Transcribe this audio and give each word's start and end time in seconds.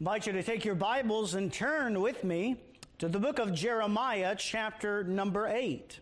invite 0.00 0.28
you 0.28 0.32
to 0.32 0.44
take 0.44 0.64
your 0.64 0.76
Bibles 0.76 1.34
and 1.34 1.52
turn 1.52 2.00
with 2.00 2.22
me 2.22 2.54
to 2.98 3.08
the 3.08 3.18
book 3.18 3.40
of 3.40 3.52
Jeremiah, 3.52 4.36
chapter 4.38 5.02
number 5.02 5.48
8. 5.48 5.98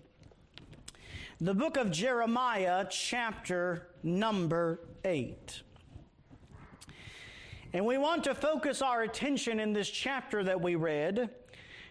The 1.40 1.54
book 1.54 1.78
of 1.78 1.90
Jeremiah, 1.90 2.86
chapter 2.90 3.88
number 4.02 4.80
8. 5.02 5.62
And 7.72 7.86
we 7.86 7.96
want 7.96 8.24
to 8.24 8.34
focus 8.34 8.82
our 8.82 9.00
attention 9.00 9.60
in 9.60 9.72
this 9.72 9.88
chapter 9.88 10.44
that 10.44 10.60
we 10.60 10.74
read, 10.74 11.30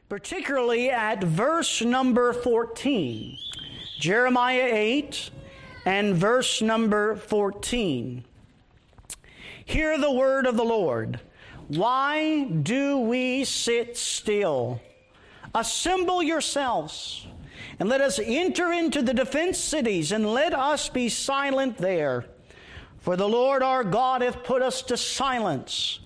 particularly 0.08 0.92
at 0.92 1.24
verse 1.24 1.82
number 1.82 2.34
14. 2.34 3.36
Jeremiah 3.98 4.70
8 4.72 5.32
and 5.88 6.16
verse 6.16 6.62
number 6.62 7.16
14. 7.16 8.24
Hear 9.66 9.98
the 9.98 10.12
word 10.12 10.46
of 10.46 10.56
the 10.56 10.64
Lord. 10.64 11.20
Why 11.68 12.44
do 12.44 13.00
we 13.00 13.44
sit 13.44 13.98
still? 13.98 14.82
Assemble 15.54 16.22
yourselves, 16.22 17.26
and 17.80 17.90
let 17.90 18.02
us 18.02 18.20
enter 18.20 18.72
into 18.72 19.02
the 19.02 19.14
defense 19.14 19.58
cities, 19.58 20.12
and 20.12 20.32
let 20.32 20.54
us 20.54 20.90
be 20.90 21.10
silent 21.10 21.78
there. 21.78 22.26
For 23.00 23.16
the 23.16 23.30
Lord 23.30 23.64
our 23.64 23.84
God 23.84 24.22
hath 24.22 24.44
put 24.44 24.62
us 24.62 24.82
to 24.84 24.98
silence, 24.98 26.00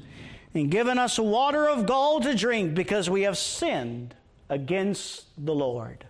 and 0.53 0.71
given 0.71 0.97
us 0.97 1.19
water 1.19 1.67
of 1.67 1.85
gall 1.85 2.21
to 2.21 2.35
drink, 2.35 2.73
because 2.73 3.09
we 3.09 3.23
have 3.23 3.37
sinned 3.37 4.15
against 4.49 5.25
the 5.37 5.55
Lord. 5.55 6.05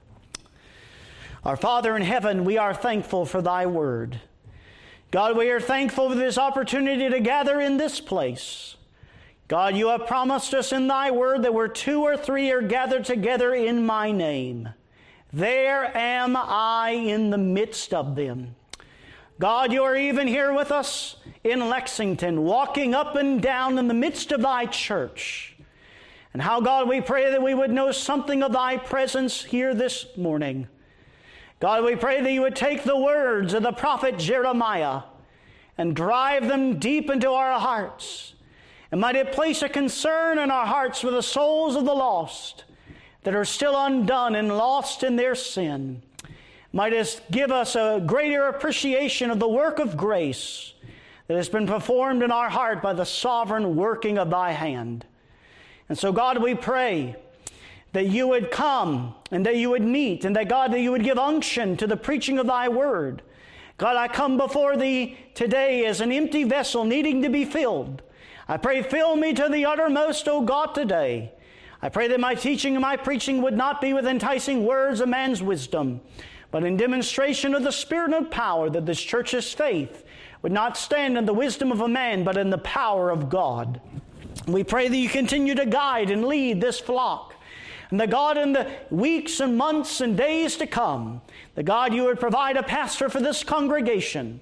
Our 1.43 1.57
Father 1.57 1.95
in 1.95 2.01
heaven, 2.01 2.43
we 2.45 2.57
are 2.57 2.73
thankful 2.73 3.25
for 3.25 3.41
thy 3.41 3.65
word. 3.65 4.19
God, 5.11 5.37
we 5.37 5.49
are 5.49 5.61
thankful 5.61 6.09
for 6.09 6.15
this 6.15 6.37
opportunity 6.37 7.09
to 7.09 7.19
gather 7.19 7.59
in 7.59 7.77
this 7.77 7.99
place. 7.99 8.75
God, 9.49 9.75
you 9.75 9.87
have 9.87 10.05
promised 10.05 10.53
us 10.53 10.71
in 10.71 10.87
thy 10.87 11.09
word 11.09 11.41
that 11.41 11.55
where 11.55 11.67
two 11.67 12.03
or 12.03 12.15
three 12.15 12.51
are 12.51 12.61
gathered 12.61 13.03
together 13.03 13.51
in 13.51 13.83
my 13.83 14.11
name, 14.11 14.69
there 15.33 15.85
am 15.97 16.37
I 16.37 16.91
in 16.91 17.31
the 17.31 17.37
midst 17.39 17.91
of 17.91 18.15
them. 18.15 18.55
God, 19.39 19.73
you 19.73 19.81
are 19.83 19.95
even 19.95 20.27
here 20.27 20.53
with 20.53 20.71
us 20.71 21.15
in 21.43 21.67
Lexington, 21.67 22.43
walking 22.43 22.93
up 22.93 23.15
and 23.15 23.41
down 23.41 23.79
in 23.79 23.87
the 23.87 23.93
midst 23.95 24.31
of 24.31 24.43
thy 24.43 24.67
church. 24.67 25.57
And 26.31 26.43
how, 26.43 26.61
God, 26.61 26.87
we 26.87 27.01
pray 27.01 27.31
that 27.31 27.41
we 27.41 27.55
would 27.55 27.71
know 27.71 27.91
something 27.91 28.43
of 28.43 28.51
thy 28.51 28.77
presence 28.77 29.43
here 29.43 29.73
this 29.73 30.05
morning. 30.15 30.67
God, 31.59 31.83
we 31.83 31.95
pray 31.95 32.21
that 32.21 32.31
you 32.31 32.41
would 32.41 32.55
take 32.55 32.83
the 32.83 32.99
words 32.99 33.55
of 33.55 33.63
the 33.63 33.71
prophet 33.71 34.19
Jeremiah 34.19 35.01
and 35.75 35.95
drive 35.95 36.47
them 36.47 36.77
deep 36.77 37.09
into 37.09 37.31
our 37.31 37.59
hearts. 37.59 38.35
And 38.91 39.01
might 39.01 39.15
it 39.15 39.31
place 39.31 39.61
a 39.61 39.69
concern 39.69 40.39
in 40.39 40.49
our 40.49 40.65
hearts 40.65 41.01
for 41.01 41.11
the 41.11 41.21
souls 41.21 41.75
of 41.75 41.85
the 41.85 41.93
lost 41.93 42.63
that 43.23 43.35
are 43.35 43.45
still 43.45 43.75
undone 43.75 44.35
and 44.35 44.49
lost 44.49 45.03
in 45.03 45.15
their 45.15 45.35
sin. 45.35 46.01
Might 46.71 46.93
it 46.93 47.21
give 47.31 47.51
us 47.51 47.75
a 47.75 48.01
greater 48.05 48.47
appreciation 48.47 49.31
of 49.31 49.39
the 49.39 49.47
work 49.47 49.79
of 49.79 49.97
grace 49.97 50.73
that 51.27 51.37
has 51.37 51.49
been 51.49 51.67
performed 51.67 52.23
in 52.23 52.31
our 52.31 52.49
heart 52.49 52.81
by 52.81 52.93
the 52.93 53.05
sovereign 53.05 53.75
working 53.75 54.17
of 54.17 54.29
thy 54.29 54.51
hand. 54.51 55.05
And 55.87 55.97
so, 55.97 56.11
God, 56.11 56.41
we 56.41 56.55
pray 56.55 57.15
that 57.93 58.07
you 58.07 58.27
would 58.27 58.51
come 58.51 59.15
and 59.31 59.45
that 59.45 59.55
you 59.55 59.69
would 59.71 59.83
meet, 59.83 60.25
and 60.25 60.35
that 60.35 60.47
God, 60.47 60.71
that 60.73 60.79
you 60.79 60.91
would 60.91 61.03
give 61.03 61.17
unction 61.17 61.77
to 61.77 61.87
the 61.87 61.97
preaching 61.97 62.37
of 62.37 62.47
thy 62.47 62.67
word. 62.67 63.21
God, 63.77 63.95
I 63.95 64.07
come 64.07 64.37
before 64.37 64.77
thee 64.77 65.17
today 65.33 65.85
as 65.85 66.01
an 66.01 66.11
empty 66.11 66.43
vessel 66.43 66.83
needing 66.83 67.21
to 67.21 67.29
be 67.29 67.45
filled. 67.45 68.01
I 68.49 68.57
pray, 68.57 68.81
fill 68.81 69.15
me 69.15 69.31
to 69.33 69.47
the 69.47 69.65
uttermost, 69.65 70.27
O 70.27 70.41
God, 70.41 70.73
today. 70.73 71.31
I 71.83 71.89
pray 71.89 72.07
that 72.07 72.19
my 72.19 72.33
teaching 72.33 72.73
and 72.73 72.81
my 72.81 72.97
preaching 72.97 73.43
would 73.43 73.55
not 73.55 73.79
be 73.79 73.93
with 73.93 74.07
enticing 74.07 74.65
words 74.65 75.01
of 75.01 75.07
man's 75.07 75.43
wisdom, 75.43 76.01
but 76.49 76.63
in 76.63 76.75
demonstration 76.75 77.53
of 77.53 77.61
the 77.61 77.71
Spirit 77.71 78.11
and 78.11 78.31
power, 78.31 78.67
that 78.71 78.87
this 78.87 78.99
church's 78.99 79.53
faith 79.53 80.03
would 80.41 80.51
not 80.51 80.77
stand 80.77 81.15
in 81.15 81.25
the 81.25 81.33
wisdom 81.33 81.71
of 81.71 81.81
a 81.81 81.87
man, 81.87 82.23
but 82.23 82.37
in 82.37 82.49
the 82.49 82.57
power 82.57 83.11
of 83.11 83.29
God. 83.29 83.79
We 84.47 84.63
pray 84.63 84.87
that 84.87 84.97
you 84.97 85.09
continue 85.09 85.53
to 85.53 85.67
guide 85.67 86.09
and 86.09 86.25
lead 86.25 86.59
this 86.59 86.79
flock. 86.79 87.35
And 87.91 87.99
that 87.99 88.09
God, 88.09 88.35
in 88.35 88.53
the 88.53 88.71
weeks 88.89 89.39
and 89.41 89.57
months 89.57 90.01
and 90.01 90.17
days 90.17 90.57
to 90.57 90.65
come, 90.65 91.21
that 91.53 91.63
God, 91.63 91.93
you 91.93 92.05
would 92.05 92.19
provide 92.19 92.57
a 92.57 92.63
pastor 92.63 93.09
for 93.09 93.19
this 93.19 93.43
congregation. 93.43 94.41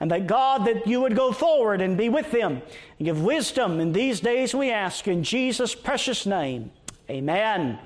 And 0.00 0.10
that 0.10 0.26
God, 0.26 0.64
that 0.66 0.86
you 0.86 1.00
would 1.00 1.16
go 1.16 1.32
forward 1.32 1.80
and 1.80 1.96
be 1.96 2.08
with 2.08 2.30
them 2.30 2.62
and 2.98 3.04
give 3.04 3.22
wisdom 3.22 3.80
in 3.80 3.92
these 3.92 4.20
days, 4.20 4.54
we 4.54 4.70
ask 4.70 5.08
in 5.08 5.24
Jesus' 5.24 5.74
precious 5.74 6.24
name. 6.24 6.70
Amen. 7.10 7.78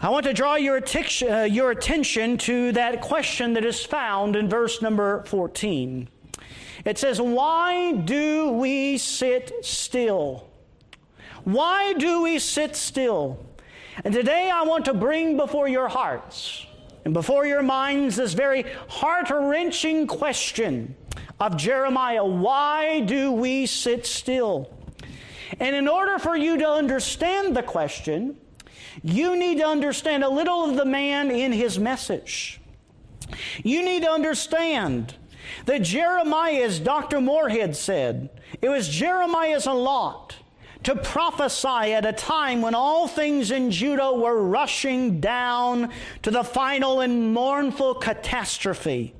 I 0.00 0.10
want 0.10 0.26
to 0.26 0.32
draw 0.32 0.54
your, 0.54 0.76
attention, 0.76 1.32
uh, 1.32 1.42
your 1.42 1.72
attention 1.72 2.38
to 2.38 2.72
that 2.72 3.00
question 3.00 3.54
that 3.54 3.64
is 3.64 3.84
found 3.84 4.36
in 4.36 4.48
verse 4.48 4.80
number 4.80 5.24
14. 5.24 6.08
It 6.84 6.98
says, 6.98 7.20
Why 7.20 7.92
do 7.92 8.52
we 8.52 8.96
sit 8.98 9.52
still? 9.62 10.48
Why 11.42 11.94
do 11.94 12.22
we 12.22 12.38
sit 12.38 12.76
still? 12.76 13.44
And 14.04 14.14
today 14.14 14.50
I 14.52 14.62
want 14.62 14.84
to 14.84 14.94
bring 14.94 15.36
before 15.36 15.66
your 15.66 15.88
hearts 15.88 16.64
and 17.04 17.14
before 17.14 17.46
your 17.46 17.62
minds 17.62 18.16
this 18.16 18.34
very 18.34 18.64
heart 18.88 19.30
wrenching 19.30 20.06
question 20.06 20.94
of 21.40 21.56
Jeremiah 21.56 22.24
why 22.24 23.00
do 23.00 23.32
we 23.32 23.66
sit 23.66 24.06
still? 24.06 24.72
And 25.60 25.74
in 25.74 25.88
order 25.88 26.18
for 26.18 26.36
you 26.36 26.58
to 26.58 26.68
understand 26.68 27.56
the 27.56 27.62
question, 27.62 28.36
you 29.02 29.36
need 29.36 29.58
to 29.58 29.66
understand 29.66 30.24
a 30.24 30.28
little 30.28 30.64
of 30.64 30.76
the 30.76 30.84
man 30.84 31.30
in 31.30 31.52
his 31.52 31.78
message. 31.78 32.60
You 33.62 33.84
need 33.84 34.02
to 34.02 34.10
understand 34.10 35.14
that 35.66 35.82
Jeremiah, 35.82 36.64
as 36.64 36.78
Dr. 36.78 37.20
Moorhead 37.20 37.76
said, 37.76 38.28
it 38.60 38.68
was 38.68 38.88
Jeremiah's 38.88 39.66
lot 39.66 40.36
to 40.88 40.96
prophesy 40.96 41.92
at 41.92 42.06
a 42.06 42.12
time 42.14 42.62
when 42.62 42.74
all 42.74 43.06
things 43.06 43.50
in 43.50 43.70
Judah 43.70 44.10
were 44.10 44.42
rushing 44.42 45.20
down 45.20 45.90
to 46.22 46.30
the 46.30 46.42
final 46.42 47.02
and 47.02 47.34
mournful 47.34 47.96
catastrophe, 47.96 49.14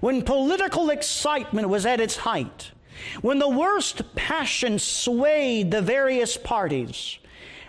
when 0.00 0.20
political 0.22 0.90
excitement 0.90 1.68
was 1.68 1.86
at 1.86 2.00
its 2.00 2.16
height, 2.16 2.72
when 3.20 3.38
the 3.38 3.48
worst 3.48 4.16
passion 4.16 4.80
swayed 4.80 5.70
the 5.70 5.80
various 5.80 6.36
parties, 6.36 7.20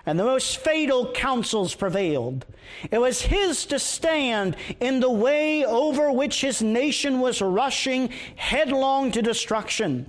and 0.08 0.18
the 0.18 0.24
most 0.24 0.58
fatal 0.60 1.12
counsels 1.12 1.76
prevailed. 1.76 2.46
It 2.92 3.00
was 3.00 3.24
his 3.24 3.66
to 3.66 3.78
stand 3.78 4.56
in 4.80 5.02
the 5.02 5.12
way 5.12 5.66
over 5.66 6.14
which 6.14 6.40
his 6.40 6.62
nation 6.62 7.20
was 7.20 7.42
rushing 7.42 8.10
headlong 8.38 9.12
to 9.12 9.22
destruction, 9.22 10.06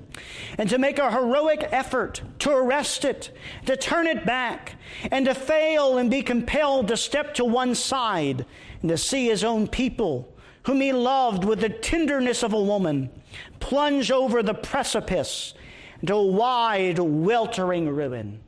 and 0.57 0.71
to 0.71 0.79
make 0.79 1.01
a 1.01 1.11
heroic 1.11 1.67
effort 1.73 2.23
to 2.39 2.53
arrest 2.53 3.05
it, 3.05 3.37
to 3.67 3.77
turn 3.77 4.07
it 4.07 4.25
back, 4.25 4.77
and 5.11 5.27
to 5.27 5.35
fail 5.35 5.99
and 5.99 6.13
be 6.13 6.23
compelled 6.23 6.87
to 6.89 6.97
step 6.97 7.35
to 7.35 7.45
one 7.45 7.75
side, 7.75 8.47
and 8.81 8.91
to 8.91 8.97
see 8.97 9.27
his 9.27 9.43
own 9.43 9.67
people, 9.67 10.33
whom 10.63 10.81
he 10.81 10.93
loved 10.93 11.45
with 11.45 11.59
the 11.59 11.69
tenderness 11.69 12.45
of 12.45 12.53
a 12.53 12.63
woman, 12.63 13.11
plunge 13.59 14.13
over 14.13 14.45
the 14.45 14.55
precipice 14.55 15.55
into 16.01 16.15
a 16.15 16.25
wide, 16.25 17.01
weltering 17.01 17.89
ruin. 17.89 18.39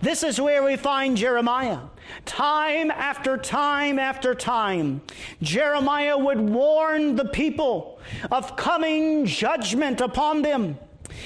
This 0.00 0.22
is 0.22 0.40
where 0.40 0.62
we 0.62 0.76
find 0.76 1.16
Jeremiah. 1.16 1.80
Time 2.24 2.90
after 2.90 3.36
time 3.36 3.98
after 3.98 4.34
time, 4.34 5.02
Jeremiah 5.42 6.16
would 6.16 6.40
warn 6.40 7.16
the 7.16 7.24
people 7.24 8.00
of 8.30 8.56
coming 8.56 9.26
judgment 9.26 10.00
upon 10.00 10.42
them. 10.42 10.78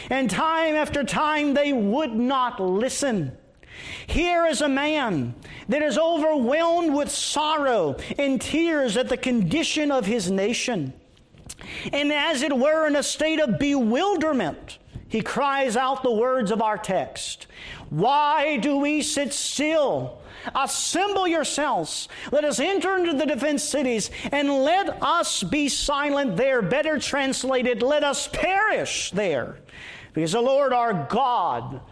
And 0.09 0.31
time 0.31 0.75
after 0.75 1.05
time, 1.05 1.53
they 1.53 1.73
would 1.73 2.15
not 2.15 2.61
listen. 2.61 3.37
Here 4.07 4.47
is 4.47 4.63
a 4.63 4.69
man 4.69 5.35
that 5.69 5.83
is 5.83 5.99
overwhelmed 5.99 6.95
with 6.95 7.11
sorrow 7.11 7.97
and 8.19 8.41
tears 8.41 8.97
at 8.97 9.09
the 9.09 9.17
condition 9.17 9.91
of 9.91 10.07
his 10.07 10.31
nation. 10.31 10.95
And 11.93 12.13
as 12.13 12.43
it 12.43 12.57
were 12.57 12.87
in 12.87 12.97
a 12.97 13.03
state 13.03 13.41
of 13.41 13.59
bewilderment, 13.59 14.79
he 15.13 15.21
cries 15.21 15.77
out 15.77 16.03
the 16.03 16.11
words 16.11 16.51
of 16.51 16.63
our 16.63 16.79
text 16.79 17.47
Why 17.91 18.57
do 18.57 18.79
we 18.79 19.03
sit 19.03 19.35
still? 19.35 20.19
Assemble 20.55 21.29
yourselves. 21.29 22.09
Let 22.33 22.45
us 22.45 22.59
enter 22.59 22.97
into 22.97 23.13
the 23.13 23.27
defense 23.27 23.63
cities 23.63 24.11
and 24.33 24.49
let 24.49 25.03
us 25.03 25.43
be 25.43 25.69
silent 25.69 26.39
there. 26.39 26.63
Better 26.63 26.99
translated, 26.99 27.83
let 27.83 28.03
us 28.03 28.27
perish 28.27 29.11
there. 29.11 29.59
Because 30.15 30.33
the 30.33 30.41
Lord 30.41 30.73
our 30.73 31.07
God 31.11 31.83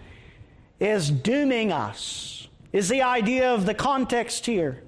is 0.81 1.11
dooming 1.11 1.73
us, 1.73 2.49
is 2.73 2.89
the 2.89 3.03
idea 3.03 3.53
of 3.53 3.67
the 3.67 3.75
context 3.75 4.47
here. 4.47 4.83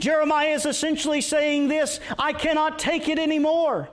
Jeremiah 0.00 0.54
is 0.54 0.66
essentially 0.66 1.20
saying 1.20 1.68
this 1.68 2.00
I 2.18 2.32
cannot 2.32 2.80
take 2.80 3.08
it 3.08 3.20
anymore. 3.20 3.90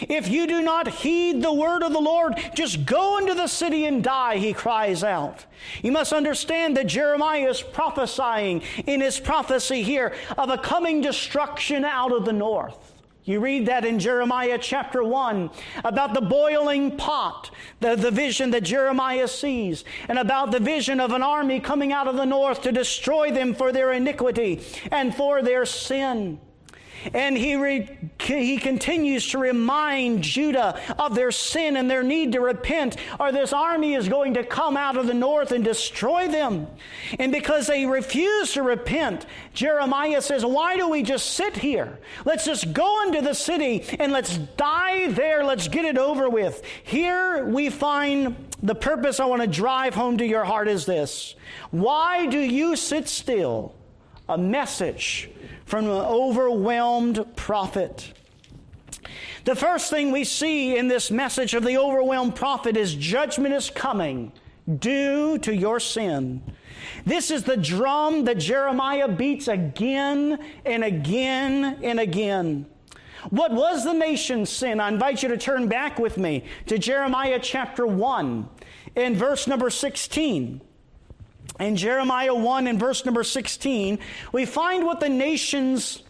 If 0.00 0.28
you 0.28 0.46
do 0.46 0.62
not 0.62 0.88
heed 0.88 1.42
the 1.42 1.52
word 1.52 1.82
of 1.82 1.92
the 1.92 2.00
Lord, 2.00 2.34
just 2.54 2.84
go 2.84 3.18
into 3.18 3.34
the 3.34 3.46
city 3.46 3.86
and 3.86 4.02
die, 4.02 4.36
he 4.36 4.52
cries 4.52 5.04
out. 5.04 5.44
You 5.82 5.92
must 5.92 6.12
understand 6.12 6.76
that 6.76 6.86
Jeremiah 6.86 7.48
is 7.48 7.62
prophesying 7.62 8.62
in 8.86 9.00
his 9.00 9.20
prophecy 9.20 9.82
here 9.82 10.14
of 10.36 10.50
a 10.50 10.58
coming 10.58 11.00
destruction 11.00 11.84
out 11.84 12.12
of 12.12 12.24
the 12.24 12.32
north. 12.32 12.94
You 13.24 13.40
read 13.40 13.66
that 13.66 13.86
in 13.86 13.98
Jeremiah 13.98 14.58
chapter 14.60 15.02
1 15.02 15.50
about 15.82 16.12
the 16.12 16.20
boiling 16.20 16.98
pot, 16.98 17.50
the, 17.80 17.96
the 17.96 18.10
vision 18.10 18.50
that 18.50 18.64
Jeremiah 18.64 19.28
sees, 19.28 19.84
and 20.08 20.18
about 20.18 20.50
the 20.50 20.60
vision 20.60 21.00
of 21.00 21.12
an 21.12 21.22
army 21.22 21.58
coming 21.58 21.90
out 21.90 22.06
of 22.06 22.16
the 22.16 22.26
north 22.26 22.60
to 22.62 22.72
destroy 22.72 23.30
them 23.30 23.54
for 23.54 23.72
their 23.72 23.92
iniquity 23.92 24.60
and 24.92 25.14
for 25.14 25.40
their 25.40 25.64
sin. 25.64 26.38
And 27.12 27.36
he, 27.36 27.56
re, 27.56 27.88
he 28.20 28.56
continues 28.58 29.28
to 29.30 29.38
remind 29.38 30.22
Judah 30.22 30.80
of 30.98 31.14
their 31.14 31.30
sin 31.30 31.76
and 31.76 31.90
their 31.90 32.02
need 32.02 32.32
to 32.32 32.40
repent, 32.40 32.96
or 33.20 33.32
this 33.32 33.52
army 33.52 33.94
is 33.94 34.08
going 34.08 34.34
to 34.34 34.44
come 34.44 34.76
out 34.76 34.96
of 34.96 35.06
the 35.06 35.14
north 35.14 35.52
and 35.52 35.64
destroy 35.64 36.28
them. 36.28 36.66
And 37.18 37.30
because 37.30 37.66
they 37.66 37.86
refuse 37.86 38.52
to 38.54 38.62
repent, 38.62 39.26
Jeremiah 39.52 40.22
says, 40.22 40.44
Why 40.44 40.76
do 40.76 40.88
we 40.88 41.02
just 41.02 41.32
sit 41.32 41.56
here? 41.56 41.98
Let's 42.24 42.44
just 42.44 42.72
go 42.72 43.02
into 43.02 43.20
the 43.20 43.34
city 43.34 43.84
and 43.98 44.12
let's 44.12 44.38
die 44.38 45.08
there. 45.08 45.44
Let's 45.44 45.68
get 45.68 45.84
it 45.84 45.98
over 45.98 46.28
with. 46.28 46.62
Here 46.84 47.44
we 47.44 47.70
find 47.70 48.36
the 48.62 48.74
purpose 48.74 49.20
I 49.20 49.26
want 49.26 49.42
to 49.42 49.48
drive 49.48 49.94
home 49.94 50.16
to 50.18 50.26
your 50.26 50.44
heart 50.44 50.68
is 50.68 50.86
this 50.86 51.34
Why 51.70 52.26
do 52.26 52.38
you 52.38 52.76
sit 52.76 53.08
still? 53.08 53.74
A 54.26 54.38
message 54.38 55.28
from 55.64 55.86
an 55.86 55.90
overwhelmed 55.90 57.24
prophet. 57.36 58.12
The 59.44 59.54
first 59.54 59.90
thing 59.90 60.10
we 60.10 60.24
see 60.24 60.76
in 60.76 60.88
this 60.88 61.10
message 61.10 61.54
of 61.54 61.64
the 61.64 61.76
overwhelmed 61.76 62.34
prophet 62.34 62.76
is 62.76 62.94
judgment 62.94 63.54
is 63.54 63.70
coming 63.70 64.32
due 64.78 65.38
to 65.38 65.54
your 65.54 65.80
sin. 65.80 66.42
This 67.04 67.30
is 67.30 67.44
the 67.44 67.56
drum 67.56 68.24
that 68.24 68.38
Jeremiah 68.38 69.08
beats 69.08 69.48
again 69.48 70.38
and 70.64 70.84
again 70.84 71.78
and 71.82 72.00
again. 72.00 72.66
What 73.30 73.52
was 73.52 73.84
the 73.84 73.92
nation's 73.92 74.50
sin? 74.50 74.80
I 74.80 74.88
invite 74.88 75.22
you 75.22 75.28
to 75.30 75.38
turn 75.38 75.68
back 75.68 75.98
with 75.98 76.18
me 76.18 76.44
to 76.66 76.78
Jeremiah 76.78 77.38
chapter 77.40 77.86
1 77.86 78.48
in 78.96 79.14
verse 79.14 79.46
number 79.46 79.70
16 79.70 80.60
in 81.60 81.76
Jeremiah 81.76 82.34
1 82.34 82.66
and 82.66 82.78
verse 82.78 83.04
number 83.04 83.22
16, 83.22 83.98
we 84.32 84.44
find 84.44 84.84
what 84.84 85.00
the 85.00 85.08
nation's 85.08 86.02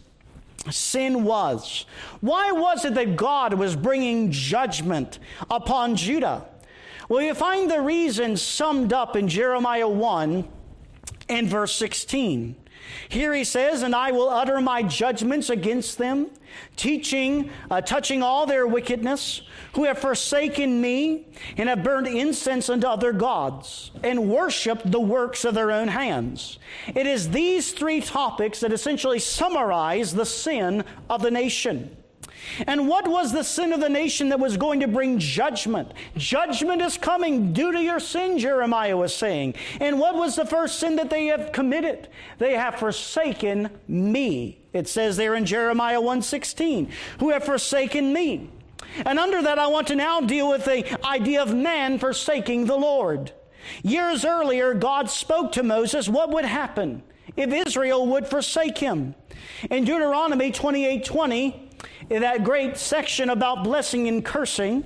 sin 0.71 1.23
was. 1.23 1.85
Why 2.21 2.51
was 2.51 2.85
it 2.85 2.95
that 2.95 3.15
God 3.15 3.53
was 3.53 3.75
bringing 3.75 4.31
judgment 4.31 5.19
upon 5.49 5.95
Judah? 5.95 6.45
Well, 7.07 7.21
you 7.21 7.35
find 7.35 7.69
the 7.69 7.81
reason 7.81 8.35
summed 8.35 8.91
up 8.91 9.15
in 9.15 9.27
Jeremiah 9.27 9.87
1 9.87 10.47
and 11.29 11.47
verse 11.47 11.75
16. 11.75 12.55
Here 13.09 13.33
he 13.33 13.43
says, 13.43 13.81
And 13.81 13.95
I 13.95 14.11
will 14.11 14.29
utter 14.29 14.61
my 14.61 14.83
judgments 14.83 15.49
against 15.49 15.97
them, 15.97 16.29
teaching, 16.75 17.49
uh, 17.69 17.81
touching 17.81 18.23
all 18.23 18.45
their 18.45 18.67
wickedness, 18.67 19.41
who 19.73 19.83
have 19.83 19.99
forsaken 19.99 20.81
me 20.81 21.27
and 21.57 21.69
have 21.69 21.83
burned 21.83 22.07
incense 22.07 22.69
unto 22.69 22.87
other 22.87 23.13
gods 23.13 23.91
and 24.03 24.29
worshiped 24.29 24.89
the 24.91 24.99
works 24.99 25.45
of 25.45 25.53
their 25.53 25.71
own 25.71 25.87
hands. 25.87 26.59
It 26.87 27.07
is 27.07 27.29
these 27.29 27.73
three 27.73 28.01
topics 28.01 28.59
that 28.61 28.71
essentially 28.71 29.19
summarize 29.19 30.13
the 30.13 30.25
sin 30.25 30.83
of 31.09 31.21
the 31.21 31.31
nation. 31.31 31.95
And 32.67 32.87
what 32.87 33.07
was 33.07 33.31
the 33.31 33.43
sin 33.43 33.73
of 33.73 33.79
the 33.79 33.89
nation 33.89 34.29
that 34.29 34.39
was 34.39 34.57
going 34.57 34.79
to 34.81 34.87
bring 34.87 35.19
judgment? 35.19 35.91
Judgment 36.15 36.81
is 36.81 36.97
coming 36.97 37.53
due 37.53 37.71
to 37.71 37.81
your 37.81 37.99
sin, 37.99 38.37
Jeremiah 38.39 38.97
was 38.97 39.15
saying. 39.15 39.55
And 39.79 39.99
what 39.99 40.15
was 40.15 40.35
the 40.35 40.45
first 40.45 40.79
sin 40.79 40.95
that 40.97 41.09
they 41.09 41.27
have 41.27 41.51
committed? 41.51 42.09
They 42.37 42.53
have 42.53 42.75
forsaken 42.75 43.69
me. 43.87 44.59
It 44.73 44.87
says 44.87 45.17
there 45.17 45.35
in 45.35 45.45
Jeremiah 45.45 46.01
1:16, 46.01 46.89
who 47.19 47.29
have 47.29 47.43
forsaken 47.45 48.11
me. 48.11 48.49
And 49.05 49.19
under 49.19 49.41
that 49.41 49.59
I 49.59 49.67
want 49.67 49.87
to 49.87 49.95
now 49.95 50.21
deal 50.21 50.49
with 50.49 50.65
the 50.65 51.05
idea 51.05 51.41
of 51.41 51.53
man 51.53 51.97
forsaking 51.97 52.65
the 52.65 52.77
Lord. 52.77 53.31
Years 53.83 54.23
earlier 54.25 54.73
God 54.73 55.09
spoke 55.09 55.51
to 55.53 55.63
Moses 55.63 56.07
what 56.07 56.29
would 56.29 56.45
happen 56.45 57.03
if 57.35 57.51
Israel 57.51 58.05
would 58.07 58.27
forsake 58.27 58.77
him. 58.77 59.15
In 59.69 59.85
Deuteronomy 59.85 60.51
28:20, 60.51 61.64
in 62.09 62.21
that 62.21 62.43
great 62.43 62.77
section 62.77 63.29
about 63.29 63.63
blessing 63.63 64.07
and 64.07 64.23
cursing, 64.23 64.83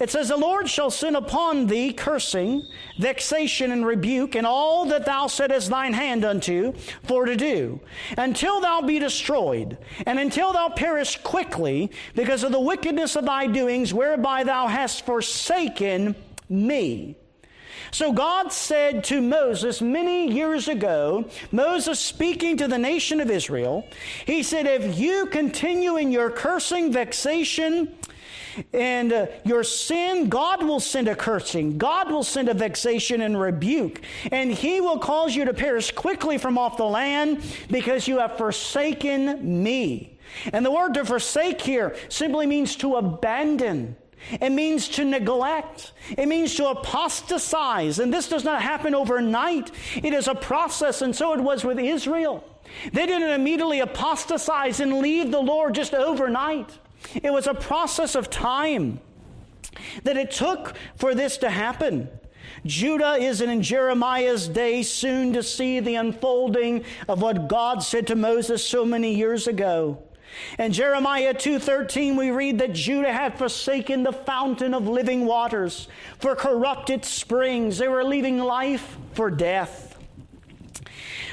it 0.00 0.10
says, 0.10 0.28
The 0.28 0.36
Lord 0.36 0.68
shall 0.68 0.90
send 0.90 1.16
upon 1.16 1.66
thee 1.66 1.92
cursing, 1.92 2.66
vexation, 2.98 3.72
and 3.72 3.86
rebuke, 3.86 4.34
and 4.34 4.46
all 4.46 4.86
that 4.86 5.04
thou 5.04 5.26
settest 5.26 5.70
thine 5.70 5.92
hand 5.92 6.24
unto 6.24 6.72
for 7.02 7.24
to 7.26 7.36
do, 7.36 7.80
until 8.16 8.60
thou 8.60 8.80
be 8.80 8.98
destroyed, 8.98 9.78
and 10.06 10.18
until 10.18 10.52
thou 10.52 10.68
perish 10.68 11.18
quickly, 11.18 11.90
because 12.14 12.44
of 12.44 12.52
the 12.52 12.60
wickedness 12.60 13.16
of 13.16 13.24
thy 13.24 13.46
doings, 13.46 13.92
whereby 13.92 14.44
thou 14.44 14.66
hast 14.66 15.04
forsaken 15.06 16.14
me. 16.48 17.16
So 17.94 18.12
God 18.12 18.52
said 18.52 19.04
to 19.04 19.22
Moses 19.22 19.80
many 19.80 20.28
years 20.28 20.66
ago, 20.66 21.26
Moses 21.52 22.00
speaking 22.00 22.56
to 22.56 22.66
the 22.66 22.76
nation 22.76 23.20
of 23.20 23.30
Israel, 23.30 23.86
he 24.26 24.42
said, 24.42 24.66
If 24.66 24.98
you 24.98 25.26
continue 25.26 25.96
in 25.96 26.10
your 26.10 26.28
cursing, 26.28 26.92
vexation, 26.92 27.94
and 28.72 29.12
uh, 29.12 29.26
your 29.44 29.62
sin, 29.62 30.28
God 30.28 30.64
will 30.64 30.80
send 30.80 31.06
a 31.06 31.14
cursing. 31.14 31.78
God 31.78 32.10
will 32.10 32.24
send 32.24 32.48
a 32.48 32.54
vexation 32.54 33.20
and 33.20 33.40
rebuke. 33.40 34.00
And 34.32 34.50
He 34.50 34.80
will 34.80 34.98
cause 34.98 35.36
you 35.36 35.44
to 35.44 35.54
perish 35.54 35.92
quickly 35.92 36.36
from 36.36 36.58
off 36.58 36.76
the 36.76 36.84
land 36.84 37.44
because 37.70 38.08
you 38.08 38.18
have 38.18 38.36
forsaken 38.36 39.62
me. 39.62 40.18
And 40.52 40.66
the 40.66 40.72
word 40.72 40.94
to 40.94 41.04
forsake 41.04 41.60
here 41.60 41.94
simply 42.08 42.48
means 42.48 42.74
to 42.76 42.96
abandon. 42.96 43.94
It 44.30 44.50
means 44.50 44.88
to 44.90 45.04
neglect. 45.04 45.92
It 46.16 46.26
means 46.26 46.54
to 46.56 46.68
apostatize. 46.68 47.98
And 47.98 48.12
this 48.12 48.28
does 48.28 48.44
not 48.44 48.62
happen 48.62 48.94
overnight. 48.94 49.70
It 49.96 50.14
is 50.14 50.28
a 50.28 50.34
process, 50.34 51.02
and 51.02 51.14
so 51.14 51.34
it 51.34 51.40
was 51.40 51.64
with 51.64 51.78
Israel. 51.78 52.44
They 52.92 53.06
didn't 53.06 53.30
immediately 53.30 53.80
apostatize 53.80 54.80
and 54.80 54.98
leave 54.98 55.30
the 55.30 55.40
Lord 55.40 55.74
just 55.74 55.94
overnight. 55.94 56.70
It 57.22 57.32
was 57.32 57.46
a 57.46 57.54
process 57.54 58.14
of 58.14 58.30
time 58.30 59.00
that 60.04 60.16
it 60.16 60.30
took 60.30 60.74
for 60.96 61.14
this 61.14 61.36
to 61.38 61.50
happen. 61.50 62.08
Judah 62.64 63.14
is 63.14 63.40
in 63.40 63.62
Jeremiah's 63.62 64.48
day 64.48 64.82
soon 64.82 65.32
to 65.34 65.42
see 65.42 65.80
the 65.80 65.96
unfolding 65.96 66.84
of 67.08 67.20
what 67.20 67.48
God 67.48 67.82
said 67.82 68.06
to 68.06 68.16
Moses 68.16 68.66
so 68.66 68.84
many 68.84 69.14
years 69.14 69.46
ago. 69.46 70.02
In 70.58 70.72
Jeremiah 70.72 71.34
2:13 71.34 72.16
we 72.16 72.30
read 72.30 72.58
that 72.58 72.72
Judah 72.72 73.12
had 73.12 73.38
forsaken 73.38 74.02
the 74.02 74.12
fountain 74.12 74.74
of 74.74 74.88
living 74.88 75.26
waters 75.26 75.88
for 76.18 76.34
corrupted 76.34 77.04
springs. 77.04 77.78
They 77.78 77.88
were 77.88 78.04
leaving 78.04 78.38
life 78.38 78.96
for 79.12 79.30
death. 79.30 79.98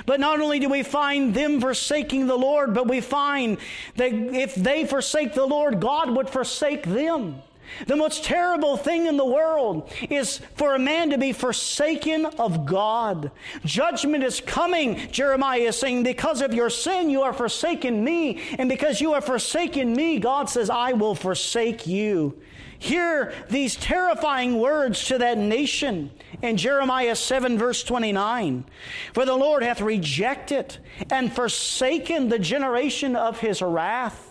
But 0.06 0.20
not 0.20 0.40
only 0.40 0.60
do 0.60 0.70
we 0.70 0.84
find 0.84 1.34
them 1.34 1.62
forsaking 1.62 2.28
the 2.28 2.38
Lord, 2.38 2.74
but 2.74 2.88
we 2.88 3.02
find 3.02 3.58
that 3.98 4.12
if 4.12 4.56
they 4.56 4.86
forsake 4.86 5.34
the 5.34 5.46
Lord, 5.46 5.80
God 5.80 6.10
would 6.10 6.30
forsake 6.30 6.84
them. 6.84 7.42
The 7.88 7.96
most 7.96 8.24
terrible 8.24 8.78
thing 8.78 9.08
in 9.08 9.18
the 9.18 9.26
world 9.26 9.92
is 10.10 10.40
for 10.56 10.76
a 10.76 10.80
man 10.80 11.10
to 11.12 11.18
be 11.18 11.34
forsaken 11.34 12.26
of 12.26 12.66
God. 12.66 13.32
Judgment 13.66 14.24
is 14.24 14.42
coming, 14.42 15.12
Jeremiah 15.12 15.60
is 15.62 15.78
saying, 15.78 16.04
because 16.04 16.42
of 16.42 16.54
your 16.54 16.70
sin, 16.70 17.10
you 17.10 17.22
are 17.22 17.34
forsaken 17.34 18.04
me. 18.04 18.42
And 18.58 18.70
because 18.70 19.02
you 19.02 19.14
are 19.14 19.22
forsaken 19.22 19.94
me, 19.94 20.20
God 20.20 20.50
says, 20.50 20.70
I 20.70 20.94
will 20.94 21.16
forsake 21.16 21.88
you. 21.88 22.42
Hear 22.82 23.32
these 23.48 23.76
terrifying 23.76 24.58
words 24.58 25.06
to 25.06 25.20
that 25.20 25.38
nation 25.38 26.10
in 26.42 26.58
Jeremiah 26.58 27.16
7, 27.16 27.58
verse 27.60 27.84
29. 27.84 28.66
For 29.14 29.24
the 29.24 29.36
Lord 29.36 29.62
hath 29.62 29.82
rejected 29.82 30.78
and 31.12 31.32
forsaken 31.32 32.30
the 32.30 32.40
generation 32.40 33.16
of 33.16 33.40
his 33.40 33.62
wrath 33.62 34.31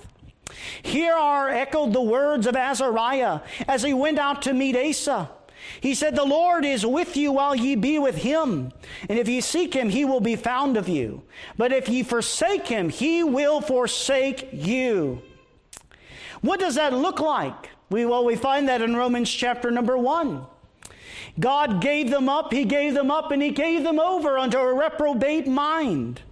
here 0.83 1.15
are 1.15 1.49
echoed 1.49 1.93
the 1.93 2.03
words 2.03 2.47
of 2.47 2.57
Azariah 2.57 3.41
as 3.67 3.83
he 3.83 3.95
went 3.95 4.19
out 4.19 4.43
to 4.43 4.53
meet 4.53 4.77
Asa. 4.77 5.31
He 5.81 5.95
said, 5.95 6.17
The 6.17 6.25
Lord 6.25 6.65
is 6.65 6.85
with 6.85 7.17
you 7.17 7.33
while 7.33 7.55
ye 7.55 7.75
be 7.75 7.99
with 7.99 8.17
him. 8.17 8.73
And 9.09 9.19
if 9.19 9.29
ye 9.29 9.41
seek 9.41 9.75
him, 9.75 9.89
he 9.89 10.05
will 10.05 10.21
be 10.21 10.37
found 10.37 10.77
of 10.77 10.89
you. 10.89 11.23
But 11.57 11.73
if 11.73 11.89
ye 11.89 12.03
forsake 12.03 12.67
him, 12.67 12.89
he 12.89 13.23
will 13.23 13.61
forsake 13.61 14.49
you. 14.53 15.23
What 16.41 16.61
does 16.61 16.77
that 16.77 16.93
look 16.93 17.21
like? 17.21 17.71
We, 17.91 18.07
well, 18.07 18.25
we 18.25 18.37
find 18.37 18.69
that 18.69 18.83
in 18.83 18.97
Romans 18.97 19.31
chapter 19.31 19.71
number 19.71 19.99
one. 19.99 20.47
God 21.39 21.81
gave 21.81 22.11
them 22.11 22.29
up, 22.29 22.53
he 22.53 22.65
gave 22.65 22.95
them 22.95 23.11
up, 23.11 23.31
and 23.31 23.43
he 23.43 23.51
gave 23.51 23.85
them 23.85 24.01
over 24.01 24.39
unto 24.39 24.59
a 24.59 24.75
reprobate 24.75 25.47
mind. 25.47 26.23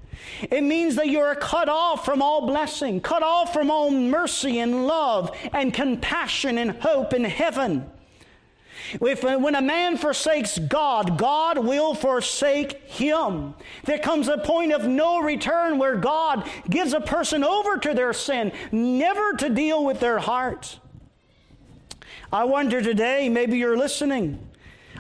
It 0.51 0.63
means 0.63 0.97
that 0.97 1.09
you 1.09 1.21
are 1.21 1.35
cut 1.35 1.69
off 1.69 2.05
from 2.05 2.23
all 2.23 2.47
blessing, 2.47 3.01
cut 3.01 3.23
off 3.23 3.53
from 3.53 3.71
all 3.71 3.91
mercy 3.91 4.59
and 4.59 4.87
love 4.87 5.37
and 5.53 5.73
compassion 5.73 6.59
and 6.59 6.71
hope 6.71 7.13
in 7.13 7.25
heaven. 7.25 7.91
If, 9.01 9.25
uh, 9.25 9.37
when 9.39 9.55
a 9.55 9.61
man 9.61 9.97
forsakes 9.97 10.59
God, 10.59 11.19
God 11.19 11.59
will 11.59 11.95
forsake 11.95 12.81
him. 12.85 13.55
There 13.85 13.99
comes 13.99 14.29
a 14.29 14.39
point 14.39 14.73
of 14.73 14.87
no 14.87 15.21
return 15.21 15.79
where 15.79 15.97
God 15.97 16.49
gives 16.71 16.93
a 16.93 17.01
person 17.01 17.45
over 17.45 17.77
to 17.79 17.93
their 17.93 18.13
sin, 18.13 18.53
never 18.73 19.35
to 19.35 19.51
deal 19.51 19.85
with 19.85 20.01
their 20.01 20.19
heart. 20.19 20.79
I 22.33 22.45
wonder 22.45 22.81
today, 22.81 23.29
maybe 23.29 23.59
you're 23.59 23.77
listening. 23.77 24.48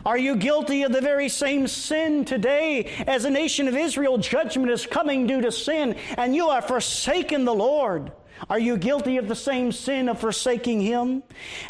Are 0.08 0.16
you 0.16 0.36
guilty 0.36 0.84
of 0.84 0.92
the 0.92 1.02
very 1.02 1.28
same 1.28 1.66
sin 1.68 2.24
today 2.24 2.84
as 3.06 3.26
a 3.26 3.30
nation 3.30 3.68
of 3.68 3.76
Israel? 3.76 4.16
Judgment 4.16 4.70
is 4.70 4.86
coming 4.86 5.26
due 5.26 5.42
to 5.42 5.52
sin, 5.52 5.96
and 6.16 6.34
you 6.34 6.48
have 6.48 6.66
forsaken 6.66 7.44
the 7.44 7.52
Lord. 7.52 8.10
Are 8.48 8.58
you 8.58 8.78
guilty 8.78 9.18
of 9.18 9.28
the 9.28 9.36
same 9.36 9.70
sin 9.70 10.08
of 10.08 10.18
forsaking 10.18 10.80
Him? 10.80 11.22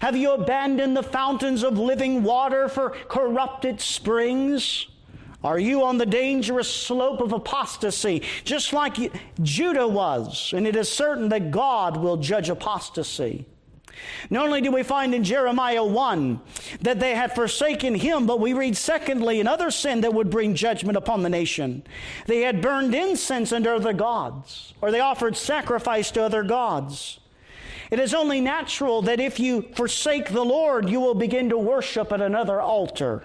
Have 0.03 0.15
you 0.17 0.35
abandoned 0.35 0.97
the 0.97 1.03
fountains 1.03 1.65
of 1.65 1.81
living 1.81 2.23
water 2.23 2.69
for 2.69 2.91
corrupted 2.91 3.81
springs? 3.81 4.87
Are 5.43 5.59
you 5.59 5.83
on 5.83 5.99
the 5.99 6.07
dangerous 6.07 6.73
slope 6.73 7.21
of 7.21 7.33
apostasy, 7.33 8.23
just 8.45 8.73
like 8.73 8.99
Judah 9.43 9.89
was? 9.89 10.53
And 10.55 10.65
it 10.65 10.77
is 10.77 10.89
certain 10.89 11.29
that 11.31 11.51
God 11.51 11.97
will 11.97 12.17
judge 12.17 12.51
apostasy. 12.51 13.47
Not 14.31 14.47
only 14.47 14.61
do 14.61 14.71
we 14.71 14.83
find 14.83 15.15
in 15.15 15.25
Jeremiah 15.25 15.85
1 15.85 16.41
that 16.83 17.01
they 17.01 17.15
had 17.15 17.35
forsaken 17.35 17.95
him, 17.95 18.27
but 18.27 18.41
we 18.41 18.53
read 18.53 18.77
secondly 18.77 19.41
another 19.41 19.71
sin 19.71 20.01
that 20.03 20.15
would 20.15 20.31
bring 20.31 20.55
judgment 20.55 20.97
upon 20.97 21.23
the 21.23 21.29
nation. 21.29 21.83
They 22.27 22.43
had 22.43 22.61
burned 22.61 22.95
incense 22.95 23.53
unto 23.53 23.71
other 23.71 23.93
gods, 23.93 24.75
or 24.81 24.91
they 24.91 25.01
offered 25.01 25.37
sacrifice 25.37 26.11
to 26.13 26.23
other 26.23 26.43
gods. 26.43 27.21
It 27.91 27.99
is 27.99 28.13
only 28.13 28.41
natural 28.41 29.03
that 29.03 29.21
if 29.21 29.41
you 29.41 29.63
forsake 29.75 30.31
the 30.31 30.45
Lord, 30.45 30.91
you 30.91 31.01
will 31.01 31.15
begin 31.15 31.49
to 31.49 31.57
worship 31.57 32.13
at 32.13 32.21
another 32.21 32.61
altar. 32.61 33.25